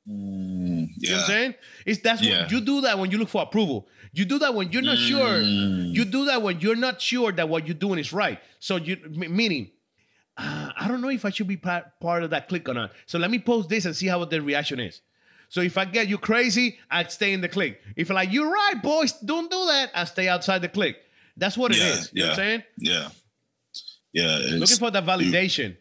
[0.07, 1.55] Mm, You know what I'm saying?
[1.85, 2.41] It's that's Yeah.
[2.43, 3.87] what you do that when you look for approval.
[4.13, 5.41] You do that when you're not sure.
[5.41, 5.93] Mm.
[5.93, 8.39] You do that when you're not sure that what you're doing is right.
[8.59, 9.71] So you meaning,
[10.37, 12.91] uh, I don't know if I should be part, part of that clique or not.
[13.05, 15.01] So let me post this and see how the reaction is.
[15.47, 17.79] So if I get you crazy, I'd stay in the clique.
[17.95, 20.97] If I'm like, you're right, boys, don't do that, I stay outside the clique.
[21.39, 22.11] That's what it Yeah, is.
[22.13, 22.49] You know what I'm yeah.
[22.49, 22.63] saying?
[22.77, 23.09] Yeah.
[24.13, 24.57] Yeah.
[24.57, 25.77] Looking for that validation.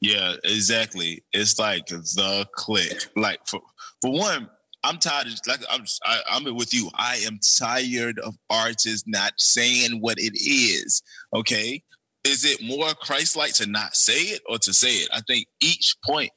[0.00, 1.24] Yeah, exactly.
[1.32, 3.06] It's like the click.
[3.16, 3.60] Like for
[4.02, 4.50] for one,
[4.82, 5.28] I'm tired.
[5.28, 6.90] Of, like I'm, I, I'm with you.
[6.94, 11.02] I am tired of artists not saying what it is.
[11.34, 11.82] Okay,
[12.22, 15.08] is it more Christ-like to not say it or to say it?
[15.12, 16.30] I think each point.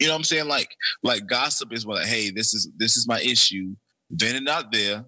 [0.00, 0.48] You know what I'm saying?
[0.48, 0.74] Like
[1.04, 3.76] like gossip is like, hey, this is this is my issue.
[4.10, 5.04] Then it not there.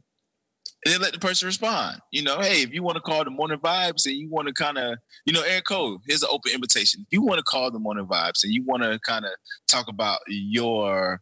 [0.84, 1.98] And then let the person respond.
[2.10, 4.54] You know, hey, if you want to call the morning vibes and you want to
[4.54, 7.00] kind of you know, Aaron Cole, here's an open invitation.
[7.02, 9.30] If you want to call the morning vibes and you want to kind of
[9.66, 11.20] talk about your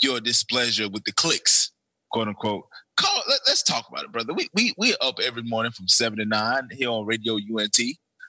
[0.00, 1.72] your displeasure with the clicks,
[2.10, 2.64] quote unquote,
[2.96, 3.22] call.
[3.28, 4.32] Let, us talk about it, brother.
[4.32, 7.78] We we we up every morning from seven to nine here on Radio UNT.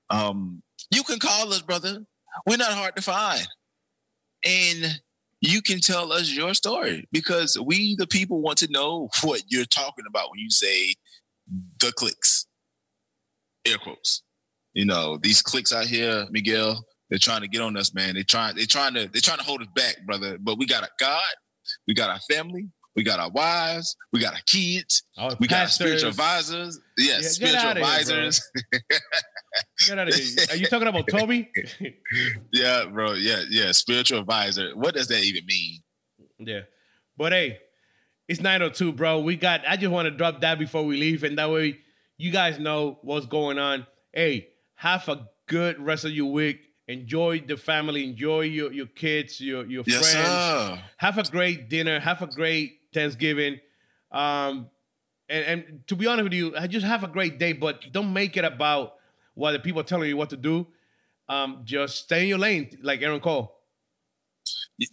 [0.09, 2.05] Um, you can call us, brother.
[2.45, 3.47] We're not hard to find,
[4.45, 4.99] and
[5.41, 9.65] you can tell us your story because we, the people, want to know what you're
[9.65, 10.93] talking about when you say
[11.79, 12.45] the clicks.
[13.65, 14.23] Air quotes.
[14.73, 18.13] You know these clicks out here miguel they're trying to get on us man.
[18.13, 20.37] They're trying they're trying to they're trying to hold us back brother.
[20.39, 21.33] But we got a god
[21.87, 22.69] we got our family
[22.99, 25.03] we got our wives we got our kids
[25.39, 28.51] we got our spiritual advisors yes Yeah, spiritual outta here, advisors
[29.87, 30.45] Get out of here.
[30.51, 31.49] Are you talking about Toby?
[32.53, 35.79] yeah bro yeah yeah spiritual advisor what does that even mean
[36.39, 36.61] Yeah.
[37.17, 37.59] But hey,
[38.27, 39.19] it's 902, bro.
[39.21, 41.79] We got I just want to drop that before we leave, and that way
[42.17, 43.87] you guys know what's going on.
[44.13, 46.59] Hey, have a good rest of your week.
[46.87, 50.27] Enjoy the family, enjoy your, your kids, your, your yes friends.
[50.27, 53.59] sir Have a great dinner, have a great Thanksgiving.
[54.11, 54.69] Um
[55.29, 58.11] and, and to be honest with you, I just have a great day, but don't
[58.13, 58.95] make it about
[59.35, 60.67] what the people are telling you what to do.
[61.29, 63.55] Um, just stay in your lane, like Aaron Cole.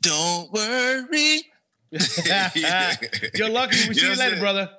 [0.02, 1.42] don't worry
[3.34, 3.88] You're lucky.
[3.88, 4.40] We see you later, sir.
[4.40, 4.70] brother.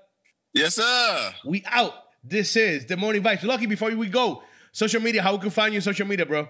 [0.54, 1.94] yes sir We out.
[2.24, 3.44] This is the morning vibes.
[3.44, 6.48] Lucky, before we go, social media, how we can find you on social media, bro.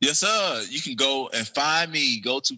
[0.00, 0.64] Yes, sir.
[0.70, 2.20] You can go and find me.
[2.20, 2.54] Go to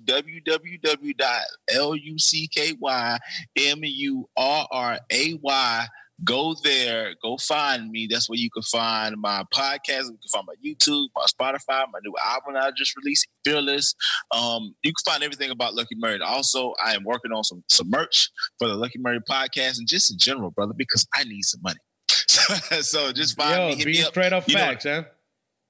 [4.78, 5.86] www.luckymurray.
[6.24, 7.14] Go there.
[7.20, 8.06] Go find me.
[8.08, 10.04] That's where you can find my podcast.
[10.04, 13.94] You can find my YouTube, my Spotify, my new album I just released, Fearless.
[14.30, 16.20] Um, you can find everything about Lucky Murray.
[16.20, 20.12] Also, I am working on some some merch for the Lucky Murray podcast and just
[20.12, 21.80] in general, brother, because I need some money.
[22.82, 23.74] so just find Yo, me.
[23.76, 24.08] Hit me up.
[24.10, 25.02] straight up You know- facts, huh?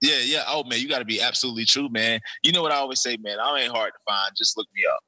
[0.02, 0.42] Yeah, yeah.
[0.48, 2.20] Oh man, you got to be absolutely true, man.
[2.42, 3.38] You know what I always say, man.
[3.38, 4.32] I ain't hard to find.
[4.36, 4.98] Just look me up.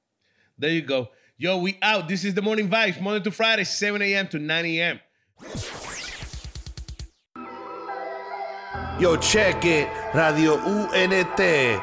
[0.56, 1.08] There you go.
[1.36, 2.08] Yo, we out.
[2.08, 4.28] This is the morning vibes, Monday to Friday, 7 a.m.
[4.28, 5.00] to 9 a.m.
[9.00, 9.88] Yo, check it.
[10.14, 11.82] Radio UNT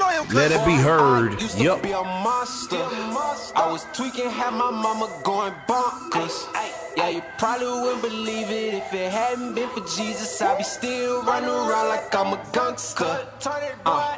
[0.29, 1.41] Let it be heard.
[1.57, 1.83] Yup.
[1.85, 6.47] I was tweaking, had my mama going bonkers.
[6.95, 10.41] Yeah, you probably wouldn't believe it if it hadn't been for Jesus.
[10.41, 13.27] I'd be still running around like I'm a gangster.
[13.85, 14.17] Uh.